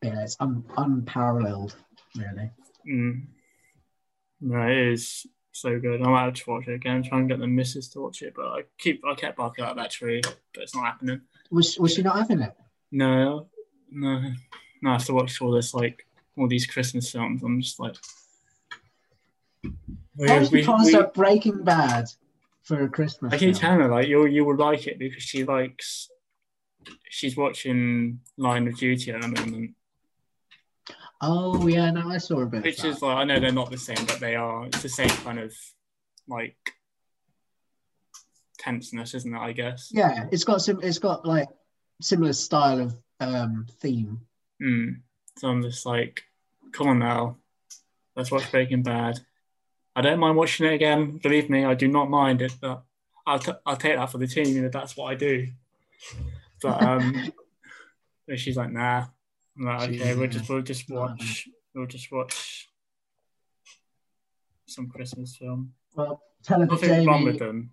yeah 0.04 0.22
it's 0.24 0.38
un, 0.40 0.64
unparalleled 0.78 1.76
really 2.16 2.52
Mm. 2.88 3.26
No, 4.40 4.62
it 4.68 4.78
is 4.94 5.26
so 5.52 5.78
good. 5.80 6.02
I'm 6.02 6.14
have 6.14 6.34
to 6.36 6.50
watch 6.50 6.68
it 6.68 6.74
again. 6.76 7.04
Try 7.04 7.18
and 7.18 7.28
get 7.28 7.40
the 7.40 7.48
missus 7.48 7.90
to 7.90 8.00
watch 8.02 8.22
it, 8.22 8.34
but 8.36 8.46
I 8.46 8.62
keep 8.78 9.02
I 9.04 9.14
kept 9.16 9.36
barking 9.38 9.66
up 9.66 9.76
that 9.76 9.90
tree, 9.92 10.22
but 10.54 10.64
it's 10.64 10.74
not 10.76 10.86
happening. 10.86 11.22
was, 11.52 11.78
was 11.80 11.96
she 11.96 12.02
not 12.04 12.18
having 12.18 12.40
it 12.42 12.54
No, 12.92 13.50
no, 13.92 14.32
no. 14.82 14.90
I 14.92 14.94
have 14.94 15.06
to 15.06 15.13
watch 15.13 15.42
all 15.42 15.52
this 15.52 15.74
like 15.74 16.06
all 16.38 16.48
these 16.48 16.66
Christmas 16.68 17.12
films. 17.12 17.42
I'm 17.44 17.62
just 17.62 17.80
like, 17.80 17.96
we, 20.16 20.28
How 20.28 20.40
did 20.40 20.52
we- 20.52 20.63
you 20.63 20.76
we- 20.86 20.96
up 20.96 21.13
breaking 21.13 21.63
bad 21.63 22.06
for 22.63 22.88
christmas 22.90 23.34
I 23.34 23.38
keep 23.38 23.56
film? 23.56 23.60
telling 23.62 23.80
her 23.82 23.88
like 23.90 24.08
you 24.08 24.26
you 24.28 24.44
will 24.46 24.56
like 24.58 24.88
it 24.88 25.00
because 25.00 25.24
she 25.24 25.44
likes. 25.44 26.10
She's 27.10 27.36
watching 27.36 28.20
Line 28.38 28.68
of 28.68 28.78
Duty 28.78 29.12
at 29.12 29.22
the 29.22 29.28
moment, 29.28 29.72
oh 31.20 31.68
yeah 31.68 31.90
no 31.92 32.08
i 32.10 32.18
saw 32.18 32.42
a 32.42 32.46
bit 32.46 32.63
which 32.63 32.78
of 32.78 32.84
that. 32.84 32.90
is 32.90 33.02
like 33.02 33.18
I 33.18 33.24
know 33.26 33.40
they're 33.40 33.52
not 33.52 33.72
the 33.72 33.78
same, 33.78 34.06
but 34.06 34.20
they 34.20 34.36
are. 34.36 34.66
It's 34.68 34.84
the 34.84 34.90
same 34.90 35.10
kind 35.10 35.40
of 35.40 35.54
like 36.30 36.56
tenseness, 38.60 39.13
isn't 39.16 39.34
it? 39.36 39.40
I 39.40 39.52
guess. 39.52 39.90
yeah 39.94 40.26
it's 40.32 40.44
got 40.44 40.62
some 40.62 40.80
it's 40.82 41.00
got 41.00 41.26
like 41.26 41.48
similar 42.02 42.34
style 42.34 42.80
of 42.80 42.96
um 43.20 43.66
theme 43.82 44.22
Mm. 44.62 45.02
So 45.38 45.48
I'm 45.50 45.62
just 45.62 45.86
like, 45.86 46.24
come 46.72 46.88
on 46.88 47.00
now, 47.00 47.38
let's 48.15 48.32
watch 48.32 48.50
Breaking 48.52 48.84
Bad. 48.84 49.20
I 49.96 50.02
don't 50.02 50.20
mind 50.20 50.38
watching 50.38 50.65
it 50.67 50.74
again. 50.74 51.17
Believe 51.17 51.50
me, 51.50 51.65
I 51.65 51.74
do 51.74 51.88
not 51.88 52.10
mind 52.10 52.41
it. 52.41 52.54
But 52.62 52.84
I'll, 53.26 53.39
t- 53.39 53.52
I'll 53.65 53.76
take 53.78 53.96
that 53.98 54.12
for 54.12 54.17
the 54.20 54.28
team 54.28 54.63
if 54.63 54.72
that's 54.72 54.96
what 54.98 55.12
I 55.12 55.15
do. 55.15 55.48
But 56.62 56.82
um, 56.84 57.32
but 58.28 58.39
she's 58.39 58.58
like, 58.58 58.72
nah. 58.72 59.06
I'm 59.60 59.65
like, 59.65 59.89
okay, 59.89 60.15
we'll 60.15 60.28
just 60.30 60.48
we'll 60.50 60.62
just 60.62 60.88
watch 60.89 61.48
we'll 61.74 61.88
just 61.88 62.12
watch 62.12 62.70
some 64.67 64.88
Christmas 64.89 65.36
film. 65.36 65.74
well 65.96 66.22
tell 66.43 66.60
Nothing 66.60 67.06
wrong 67.08 67.24
with 67.24 67.39
them. 67.39 67.72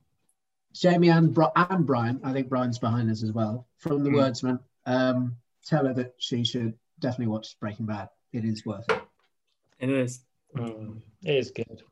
jamie 0.73 1.09
and, 1.11 1.35
Bri- 1.35 1.47
and 1.57 1.85
brian 1.87 2.21
i 2.25 2.33
think 2.33 2.49
brian's 2.49 2.79
behind 2.79 3.11
us 3.11 3.23
as 3.23 3.33
well 3.33 3.67
from 3.79 4.03
the 4.05 4.11
Mm. 4.11 4.15
Wordsmen 4.17 4.59
um 4.87 5.37
tell 5.67 5.87
her 5.87 5.95
that 5.95 6.15
she 6.19 6.45
should 6.45 6.75
definitely 7.01 7.29
watch 7.29 7.57
Breaking 7.61 7.87
Bad. 7.87 8.09
It 8.33 8.45
is 8.45 8.65
worth 8.67 8.85
it. 8.91 9.01
It 9.81 9.91
is. 9.91 10.21
Mm, 10.57 11.01
it 11.25 11.35
is 11.35 11.51
good. 11.51 11.83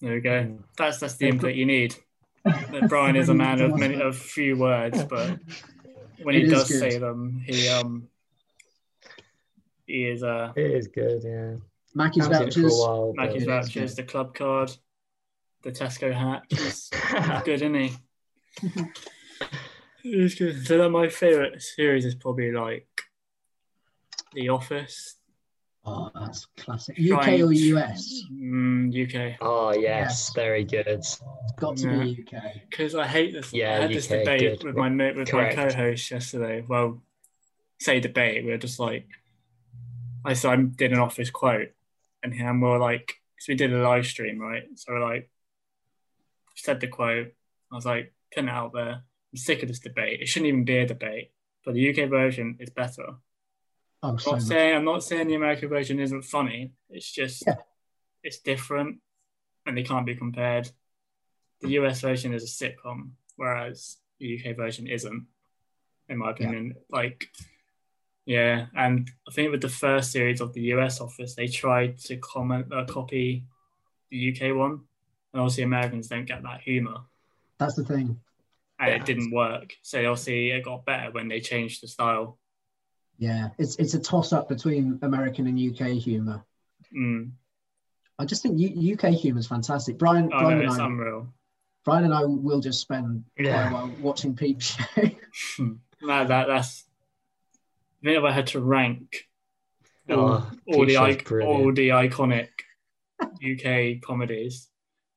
There 0.00 0.14
we 0.14 0.20
go. 0.20 0.42
Mm. 0.44 0.62
That's 0.76 0.98
that's 0.98 1.16
the 1.16 1.28
input 1.28 1.54
you 1.54 1.66
need. 1.66 1.94
Brian 2.88 3.16
is 3.16 3.28
a 3.28 3.34
man 3.34 3.60
of 3.60 3.78
many 3.78 4.00
of 4.00 4.16
few 4.16 4.56
words, 4.56 5.04
but 5.04 5.38
when 6.22 6.34
he 6.34 6.44
does 6.44 6.68
good. 6.68 6.78
say 6.80 6.98
them, 6.98 7.42
he 7.46 7.68
um 7.68 8.08
he 9.86 10.04
is 10.06 10.22
uh 10.22 10.52
It 10.56 10.70
is 10.70 10.88
good, 10.88 11.22
yeah. 11.24 11.56
Mackie's 11.94 12.26
Haven't 12.26 12.52
seen 12.52 12.64
it 12.64 12.68
for 12.68 12.68
a 12.68 12.70
vouchers. 12.70 12.78
while, 12.78 13.14
like 13.16 13.32
his 13.34 13.44
vouchers, 13.44 13.94
good. 13.94 14.04
the 14.04 14.10
club 14.10 14.34
card, 14.34 14.70
the 15.62 15.72
Tesco 15.72 16.12
hat. 16.14 16.44
He's 16.48 16.88
but- 16.90 17.44
good, 17.44 17.62
isn't 17.62 17.74
he? 17.74 17.92
He's 20.02 20.34
good. 20.34 20.66
So 20.66 20.78
that 20.78 20.90
my 20.90 21.08
favourite 21.08 21.60
series 21.62 22.04
is 22.04 22.14
probably 22.14 22.52
like 22.52 22.86
The 24.32 24.48
Office. 24.48 25.16
Oh, 25.84 26.10
that's 26.14 26.46
classic. 26.58 26.96
Trying 26.96 27.40
UK 27.42 27.48
or 27.48 27.52
US? 27.52 28.22
Mm, 28.30 28.92
UK. 28.92 29.38
oh 29.40 29.72
yes, 29.72 29.82
Yes. 29.82 30.34
very 30.34 30.62
good. 30.64 30.86
It's 30.86 31.22
got 31.56 31.78
to 31.78 32.00
be 32.00 32.22
UK. 32.22 32.42
Because 32.68 32.94
I 32.94 33.06
hate 33.06 33.32
this. 33.32 33.52
Yeah, 33.52 33.78
I 33.78 33.80
had 33.82 33.90
this 33.90 34.06
UK, 34.06 34.18
debate 34.18 34.40
good. 34.60 34.64
with 34.66 34.76
my 34.76 34.90
mate, 34.90 35.16
with 35.16 35.28
Correct. 35.28 35.56
my 35.56 35.64
co-host 35.68 36.10
yesterday. 36.10 36.62
Well, 36.66 37.02
say 37.80 37.98
debate. 37.98 38.44
We 38.44 38.50
were 38.50 38.58
just 38.58 38.78
like, 38.78 39.06
I 40.24 40.34
so 40.34 40.50
I 40.50 40.56
did 40.56 40.92
an 40.92 40.98
office 40.98 41.30
quote, 41.30 41.70
and 42.22 42.34
him 42.34 42.60
we 42.60 42.68
were 42.68 42.78
like, 42.78 43.14
because 43.34 43.48
we 43.48 43.54
did 43.54 43.72
a 43.72 43.78
live 43.82 44.06
stream, 44.06 44.38
right? 44.38 44.64
So 44.74 44.92
we're 44.92 45.00
like, 45.02 45.30
said 46.56 46.80
the 46.80 46.88
quote. 46.88 47.28
I 47.72 47.74
was 47.74 47.86
like, 47.86 48.12
putting 48.34 48.48
it 48.48 48.52
out 48.52 48.74
there. 48.74 49.02
I'm 49.32 49.36
sick 49.38 49.62
of 49.62 49.68
this 49.68 49.78
debate. 49.78 50.20
It 50.20 50.26
shouldn't 50.26 50.48
even 50.48 50.64
be 50.64 50.78
a 50.78 50.86
debate. 50.86 51.30
But 51.64 51.74
the 51.74 51.90
UK 51.90 52.08
version 52.08 52.56
is 52.58 52.70
better. 52.70 53.06
Oh, 54.02 54.08
I'm 54.08 54.18
so 54.18 54.32
not 54.32 54.42
saying 54.42 54.76
I'm 54.76 54.84
not 54.84 55.04
saying 55.04 55.28
the 55.28 55.34
American 55.34 55.68
version 55.68 56.00
isn't 56.00 56.22
funny. 56.22 56.72
It's 56.88 57.10
just 57.10 57.44
Yeah. 57.46 57.56
it's 58.22 58.38
different, 58.38 59.00
and 59.66 59.76
they 59.76 59.82
can't 59.82 60.06
be 60.06 60.14
compared. 60.14 60.70
The 61.60 61.68
US 61.80 62.00
version 62.00 62.32
is 62.32 62.42
a 62.44 62.46
sitcom, 62.46 63.10
whereas 63.36 63.98
the 64.18 64.38
UK 64.38 64.56
version 64.56 64.86
isn't, 64.86 65.26
in 66.08 66.18
my 66.18 66.30
opinion. 66.30 66.76
Like, 66.88 67.28
yeah, 68.24 68.66
and 68.74 69.10
I 69.28 69.32
think 69.32 69.50
with 69.52 69.60
the 69.60 69.68
first 69.68 70.12
series 70.12 70.40
of 70.40 70.54
the 70.54 70.62
US 70.74 71.00
Office, 71.00 71.34
they 71.34 71.46
tried 71.46 71.98
to 71.98 72.16
comment 72.16 72.72
uh, 72.72 72.86
copy 72.86 73.44
the 74.10 74.32
UK 74.32 74.56
one, 74.56 74.80
and 75.32 75.42
obviously 75.42 75.64
Americans 75.64 76.08
don't 76.08 76.24
get 76.24 76.42
that 76.42 76.62
humor, 76.62 77.02
That's 77.58 77.74
the 77.74 77.84
thing. 77.84 78.18
And 78.80 78.88
Yeah. 78.88 78.96
it 78.96 79.04
didn't 79.04 79.30
work. 79.32 79.74
So 79.82 79.98
obviously 80.10 80.50
it 80.50 80.64
got 80.64 80.84
better 80.86 81.10
when 81.12 81.28
they 81.28 81.40
changed 81.40 81.82
the 81.82 81.88
style. 81.88 82.38
Yeah, 83.18 83.50
it's 83.58 83.76
it's 83.76 83.94
a 83.94 84.00
toss 84.00 84.32
up 84.32 84.48
between 84.48 84.98
American 85.02 85.46
and 85.46 85.58
UK 85.58 85.88
humor. 85.98 86.42
Mm. 86.96 87.32
I 88.18 88.24
just 88.24 88.42
think 88.42 88.58
U- 88.58 88.94
UK 88.94 89.10
humor 89.10 89.38
is 89.40 89.46
fantastic. 89.46 89.98
Brian, 89.98 90.30
Oh 90.32 90.40
Brian, 90.40 90.58
no, 90.64 90.72
and 90.72 90.82
I, 90.82 90.86
unreal. 90.86 91.34
Brian 91.84 92.04
and 92.04 92.14
I 92.14 92.24
will 92.24 92.60
just 92.60 92.80
spend 92.80 93.24
quite 93.36 93.46
Yeah. 93.46 93.68
a 93.70 93.72
while 93.72 93.92
watching 94.00 94.34
Peep 94.36 94.60
Show. 94.62 94.84
No, 96.02 96.24
that 96.26 96.46
that's. 96.48 96.86
I 98.02 98.06
think 98.06 98.16
if 98.18 98.24
I 98.24 98.32
had 98.32 98.46
to 98.48 98.60
rank 98.60 99.28
all, 100.08 100.18
Oh, 100.18 100.50
all 100.68 100.80
the 100.80 100.86
Peep 100.86 100.96
Show's 100.96 101.14
ic- 101.16 101.24
brilliant. 101.26 101.60
all 101.66 101.72
the 101.74 101.88
iconic 101.90 102.48
UK 103.22 104.00
comedies, 104.00 104.68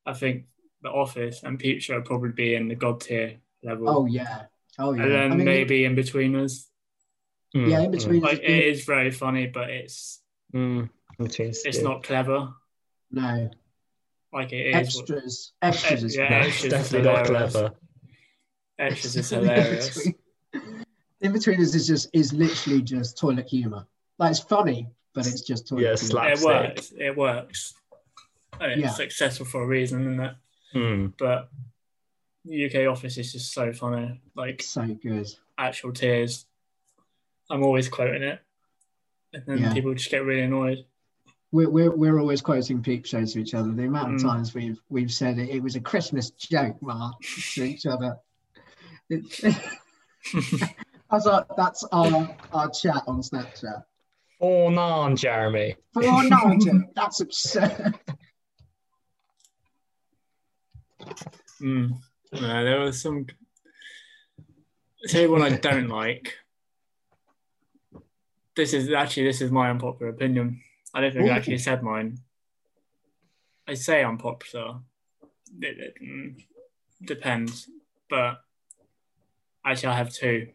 I 0.05 0.11
think 0.13 0.45
The 0.81 0.89
Office 0.91 1.43
and 1.43 1.57
Peep 1.57 1.81
Show 1.81 1.95
would 1.95 2.05
probably 2.05 2.31
be 2.33 2.55
in 2.55 2.67
the 2.67 2.75
god 2.75 2.99
tier 2.99 3.37
level, 3.63 3.89
oh 3.89 4.05
yeah, 4.05 4.43
oh 4.79 4.93
yeah. 4.93 5.03
and 5.03 5.11
then 5.13 5.31
I 5.31 5.35
mean, 5.35 5.45
maybe 5.45 5.81
Inbetweeners. 5.81 6.65
Mm, 7.55 7.69
yeah, 7.69 7.81
in 7.81 7.91
between. 7.91 8.21
Like 8.21 8.39
is 8.43 8.79
it 8.79 8.85
good. 8.85 8.85
very 8.85 9.11
funny, 9.11 9.47
but 9.47 9.69
it's 9.69 10.21
Mm, 10.53 10.89
in 11.19 11.25
between 11.25 11.49
it's 11.49 11.63
good. 11.63 11.83
not 11.83 12.03
clever. 12.03 12.53
No 13.11 13.49
Like 14.31 14.51
it 14.53 14.75
is. 14.75 14.97
extras. 14.97 15.51
Extras 15.61 16.03
is 16.03 16.15
yeah, 16.17 16.29
No, 16.29 16.39
it's 16.47 16.63
it's 16.63 16.73
definitely 16.73 17.11
not 17.11 17.25
clever. 17.25 17.71
Extras 18.79 19.15
is 19.15 19.31
In 19.33 19.39
hilarious. 19.43 20.07
Inbetweeners 21.23 21.75
is 21.75 21.87
just 21.87 22.09
is 22.13 22.33
literally 22.33 22.81
just 22.81 23.17
toilet 23.17 23.47
humor. 23.47 23.85
Like 24.19 24.31
it's 24.31 24.39
funny, 24.39 24.87
but 25.13 25.25
it's 25.27 25.41
just 25.41 25.67
toilet 25.67 25.81
Yeah, 25.81 25.95
humor. 25.95 25.97
slap- 25.97 26.37
It 26.37 26.43
works. 26.43 26.93
It 26.97 27.15
works. 27.17 27.73
And 28.59 28.71
it's 28.73 28.81
Yeah. 28.81 28.89
successful 28.89 29.45
for 29.45 29.63
a 29.63 29.67
reason, 29.67 30.01
isn't 30.01 30.19
it? 30.19 30.35
Mm, 30.75 31.13
but 31.17 31.49
the 31.49 31.72
UK 32.47 32.87
office 32.91 33.17
is 33.17 33.31
just 33.31 33.53
so 33.53 33.71
funny. 33.73 34.21
Like 34.35 34.61
So 34.61 34.85
good. 35.01 35.27
actual 35.57 35.93
tears. 35.93 36.45
I'm 37.49 37.63
always 37.63 37.87
quoting 37.89 38.23
it, 38.23 38.39
and 39.33 39.43
then 39.45 39.57
Yeah. 39.59 39.73
people 39.73 39.93
just 39.93 40.09
get 40.11 40.25
really 40.25 40.41
annoyed. 40.41 40.85
We're, 41.51 41.69
we're, 41.69 41.95
we're 41.95 42.19
always 42.19 42.41
quoting 42.41 42.81
peep 42.81 43.05
shows 43.05 43.33
to 43.33 43.39
each 43.39 43.53
other. 43.53 43.71
The 43.71 43.83
amount 43.85 44.15
of 44.15 44.19
Mm. 44.21 44.23
times 44.23 44.53
we've 44.55 44.81
we've 44.89 45.11
said 45.11 45.37
it, 45.37 45.49
it 45.49 45.61
was 45.61 45.75
a 45.75 45.79
Christmas 45.81 46.31
joke, 46.31 46.81
Mark, 46.81 47.13
to 47.53 47.63
each 47.63 47.85
other. 47.85 48.17
It, 49.09 49.23
that's 51.11 51.27
our 51.27 51.45
that's 51.55 51.83
our, 51.91 52.35
our 52.51 52.69
chat 52.71 53.03
on 53.07 53.21
Snapchat. 53.21 53.83
Oh 54.41 54.69
no, 54.69 55.13
Jeremy. 55.15 55.75
Oh 55.95 56.21
no, 56.21 56.57
Jim, 56.59 56.89
that's 56.95 57.19
absurd. 57.21 57.99
Mm. 61.61 61.97
No, 62.33 62.63
there 62.63 62.79
was 62.79 63.01
some. 63.01 63.27
I'll 64.37 65.09
tell 65.09 65.21
you 65.21 65.31
one 65.31 65.41
I 65.41 65.51
don't 65.51 65.87
like. 65.87 66.35
This 68.55 68.73
is 68.73 68.91
actually 68.91 69.25
this 69.25 69.41
is 69.41 69.51
my 69.51 69.69
unpopular 69.69 70.11
opinion. 70.11 70.61
I 70.93 71.01
don't 71.01 71.13
think 71.13 71.25
I 71.25 71.33
Ooh. 71.33 71.37
actually 71.37 71.57
said 71.57 71.83
mine. 71.83 72.19
I 73.67 73.75
say 73.75 74.03
unpopular. 74.03 74.79
It, 75.61 75.79
it, 75.79 75.93
mm, 76.03 76.43
depends, 77.05 77.69
but 78.09 78.41
actually 79.65 79.89
I 79.89 79.97
have 79.97 80.13
two. 80.13 80.49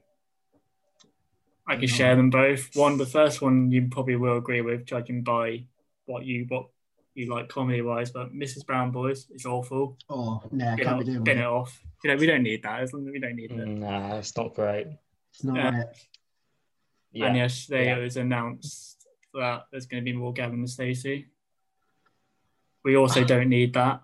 I 1.67 1.77
can 1.77 1.87
share 1.87 2.17
them 2.17 2.31
both. 2.31 2.75
One, 2.75 2.97
the 2.97 3.07
first 3.07 3.43
one 3.43 3.71
you 3.71 3.89
probably 3.91 4.17
will 4.17 4.39
agree 4.39 4.63
with, 4.63 4.87
judging 4.87 5.23
by 5.23 5.65
what 6.07 6.25
you 6.25 6.47
what 6.49 6.69
you 7.19 7.33
like 7.33 7.49
comedy 7.49 7.83
wise. 7.83 8.11
But 8.11 8.33
Mrs. 8.33 8.65
Brown 8.65 8.91
Boys 8.91 9.27
is 9.31 9.45
awful 9.45 9.99
Oh 10.09 10.41
no, 10.53 10.71
you 10.77 10.85
can't 10.85 10.99
know, 10.99 11.05
be 11.05 11.05
doing 11.05 11.25
bin 11.25 11.39
it. 11.39 11.43
it 11.43 11.47
off. 11.47 11.83
You 12.05 12.11
know, 12.11 12.17
we 12.17 12.27
don't 12.27 12.45
need 12.45 12.63
that. 12.63 12.81
As 12.81 12.93
long 12.93 13.07
as 13.07 13.13
we 13.13 13.19
don't 13.19 13.35
need 13.35 13.51
it. 13.51 13.59
Mm, 13.59 13.79
nah, 13.79 14.17
it's 14.17 14.37
not 14.37 14.55
great. 14.55 14.87
It's 15.33 15.45
not 15.45 15.57
Yeah. 15.57 15.81
it. 15.81 15.97
Yeah. 17.13 17.27
And 17.27 17.37
yesterday 17.37 17.87
Yeah. 17.87 17.97
it 17.97 18.03
was 18.05 18.17
announced 18.17 19.07
that 19.35 19.65
there's 19.71 19.87
going 19.87 20.03
to 20.03 20.05
be 20.05 20.17
more 20.17 20.33
Gavin 20.33 20.61
and 20.61 20.71
Stacey. 20.71 21.27
We 22.85 22.97
also 22.97 23.23
ah. 23.23 23.27
don't 23.27 23.49
need 23.49 23.75
that. 23.75 24.03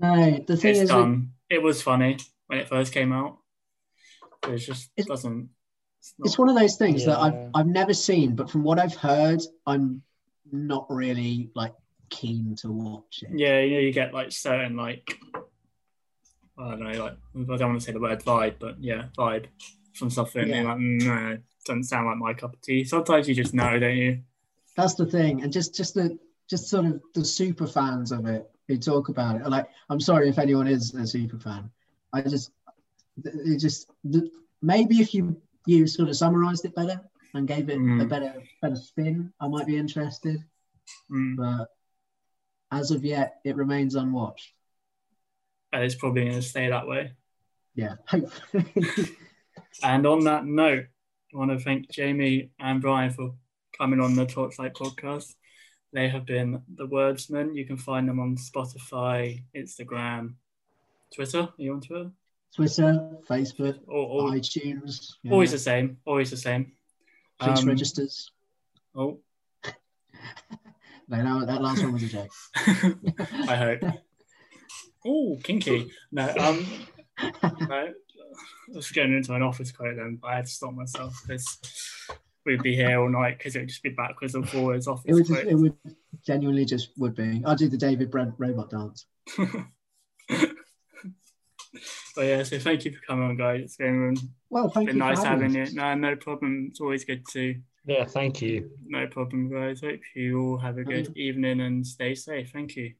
No, 0.00 0.38
the 0.46 0.56
thing 0.56 0.70
It's 0.72 0.80
is, 0.80 0.88
done. 0.88 1.32
It 1.50 1.62
was 1.62 1.82
funny 1.82 2.16
when 2.46 2.58
it 2.58 2.68
first 2.68 2.92
came 2.92 3.12
out. 3.12 3.38
It 4.48 4.58
just 4.58 4.90
It's- 4.96 5.06
doesn't. 5.06 5.50
It's, 6.00 6.14
it's 6.18 6.38
one 6.38 6.50
of 6.50 6.54
those 6.54 6.76
things 6.76 7.06
that 7.06 7.18
I've 7.18 7.50
I've 7.54 7.66
never 7.66 7.94
seen, 7.94 8.36
but 8.36 8.50
from 8.50 8.62
what 8.62 8.78
I've 8.78 8.94
heard, 8.94 9.40
I'm 9.66 10.02
not 10.52 10.86
really 10.90 11.50
like 11.54 11.72
keen 12.20 12.54
to 12.56 12.68
watch 12.70 13.22
it. 13.22 13.30
yeah, 13.38 13.60
you 13.60 13.74
know, 13.74 13.80
you 13.80 13.92
get 13.92 14.14
like 14.14 14.30
certain 14.32 14.76
like 14.76 15.18
I 16.58 16.70
don't 16.70 16.80
know, 16.80 17.02
like 17.04 17.16
I 17.34 17.56
don't 17.56 17.68
want 17.70 17.80
to 17.80 17.84
say 17.86 17.92
the 17.92 18.00
word 18.00 18.22
vibe, 18.22 18.56
but 18.60 18.76
yeah, 18.80 19.06
vibe 19.18 19.46
from 19.94 20.10
something. 20.10 20.48
Yeah. 20.48 20.62
Like, 20.62 20.78
no, 20.78 21.38
doesn't 21.66 21.84
sound 21.84 22.06
like 22.06 22.18
my 22.18 22.34
cup 22.34 22.54
of 22.54 22.60
tea. 22.60 22.84
Sometimes 22.84 23.28
you 23.28 23.34
just 23.34 23.54
know, 23.54 23.78
don't 23.78 23.96
you? 23.96 24.20
That's 24.76 24.94
the 24.94 25.06
thing, 25.06 25.42
and 25.42 25.52
just 25.52 25.74
just 25.74 25.94
the 25.94 26.18
just 26.48 26.68
sort 26.68 26.84
of 26.86 27.00
the 27.14 27.24
super 27.24 27.66
fans 27.66 28.12
of 28.12 28.26
it 28.26 28.48
who 28.68 28.76
talk 28.78 29.08
about 29.08 29.36
it. 29.36 29.48
Like, 29.48 29.68
I'm 29.90 30.00
sorry 30.00 30.28
if 30.28 30.38
anyone 30.38 30.66
is 30.68 30.94
a 30.94 31.06
super 31.06 31.38
fan. 31.38 31.70
I 32.12 32.22
just 32.22 32.50
it 33.24 33.58
just 33.58 33.90
maybe 34.62 34.96
if 35.00 35.12
you 35.14 35.40
you 35.66 35.86
sort 35.86 36.08
of 36.08 36.16
summarized 36.16 36.64
it 36.64 36.74
better 36.74 37.00
and 37.34 37.48
gave 37.48 37.68
it 37.68 37.76
a 37.76 37.80
Mm. 37.80 38.08
better 38.08 38.32
better 38.62 38.76
spin, 38.76 39.32
I 39.40 39.48
might 39.48 39.66
be 39.66 39.76
interested. 39.76 40.38
Mm. 41.10 41.36
But 41.36 41.68
as 42.70 42.90
of 42.90 43.04
yet, 43.04 43.36
it 43.44 43.56
remains 43.56 43.94
unwatched. 43.94 44.52
And 45.72 45.82
it's 45.82 45.94
probably 45.94 46.22
going 46.24 46.34
to 46.36 46.42
stay 46.42 46.68
that 46.68 46.86
way. 46.86 47.12
Yeah, 47.74 47.94
hopefully. 48.06 48.66
And 49.82 50.06
on 50.06 50.22
that 50.24 50.44
note, 50.44 50.84
I 51.34 51.36
want 51.36 51.50
to 51.50 51.58
thank 51.58 51.90
Jamie 51.90 52.50
and 52.60 52.80
Brian 52.80 53.10
for 53.10 53.34
coming 53.76 53.98
on 54.00 54.14
the 54.14 54.24
Talk 54.24 54.54
Tonight 54.54 54.74
podcast. 54.74 55.34
They 55.92 56.08
have 56.08 56.24
been 56.26 56.62
the 56.76 56.86
wordsmen. 56.86 57.56
You 57.56 57.64
can 57.66 57.76
find 57.76 58.08
them 58.08 58.20
on 58.20 58.36
Spotify, 58.36 59.42
Instagram, 59.56 60.34
Twitter. 61.12 61.40
Are 61.40 61.52
you 61.58 61.72
on 61.72 61.80
Twitter? 61.80 62.10
Twitter, 62.54 63.10
Facebook, 63.28 63.80
Or, 63.88 64.28
or 64.28 64.30
iTunes. 64.30 65.14
yeah. 65.24 65.32
always 65.32 65.50
the 65.50 65.58
same. 65.58 65.98
Always 66.04 66.30
the 66.30 66.36
same. 66.36 66.72
police 67.40 67.62
Um, 67.62 67.68
registers. 67.68 68.30
Oh, 68.94 69.18
No, 71.08 71.22
no, 71.22 71.46
that 71.46 71.62
last 71.62 71.82
one 71.82 71.92
was 71.92 72.02
a 72.02 72.06
joke. 72.06 72.30
I 72.56 73.56
hope. 73.56 73.82
Oh, 75.06 75.38
kinky. 75.42 75.90
No, 76.10 76.32
um, 76.38 76.66
no. 77.68 77.92
I 78.72 78.76
was 78.76 78.90
getting 78.90 79.16
into 79.16 79.34
an 79.34 79.42
office 79.42 79.70
quote 79.70 79.96
then, 79.96 80.18
but 80.20 80.28
I 80.28 80.36
had 80.36 80.46
to 80.46 80.50
stop 80.50 80.72
myself 80.72 81.14
because 81.26 81.58
we'd 82.46 82.62
be 82.62 82.74
here 82.74 83.00
all 83.00 83.08
night 83.08 83.38
because 83.38 83.56
it 83.56 83.60
would 83.60 83.68
just 83.68 83.82
be 83.82 83.90
backwards 83.90 84.34
and 84.34 84.48
forwards 84.48 84.88
off. 84.88 85.02
It 85.04 85.14
would 85.14 85.26
just, 85.26 85.42
it 85.42 85.54
would 85.54 85.76
genuinely 86.26 86.64
just 86.64 86.90
would 86.96 87.14
be. 87.14 87.42
I'll 87.44 87.56
do 87.56 87.68
the 87.68 87.76
David 87.76 88.10
Brent 88.10 88.34
robot 88.38 88.70
dance. 88.70 89.06
but 89.38 90.48
yeah, 92.18 92.42
so 92.42 92.58
thank 92.58 92.84
you 92.84 92.92
for 92.92 93.00
coming 93.06 93.28
on, 93.28 93.36
guys. 93.36 93.60
It's 93.60 93.76
been, 93.76 94.16
well, 94.50 94.68
thank 94.70 94.86
been 94.86 94.96
you 94.96 95.02
nice 95.02 95.22
having 95.22 95.54
you. 95.54 95.66
No, 95.72 95.94
no 95.94 96.16
problem. 96.16 96.68
It's 96.70 96.80
always 96.80 97.04
good 97.04 97.26
to. 97.32 97.56
Yeah, 97.86 98.04
thank 98.04 98.40
you. 98.42 98.70
No 98.86 99.06
problem, 99.06 99.50
guys. 99.50 99.80
Hope 99.80 100.00
you 100.14 100.40
all 100.40 100.58
have 100.58 100.78
a 100.78 100.84
good 100.84 101.08
evening 101.16 101.60
and 101.60 101.86
stay 101.86 102.14
safe. 102.14 102.50
Thank 102.52 102.76
you. 102.76 102.94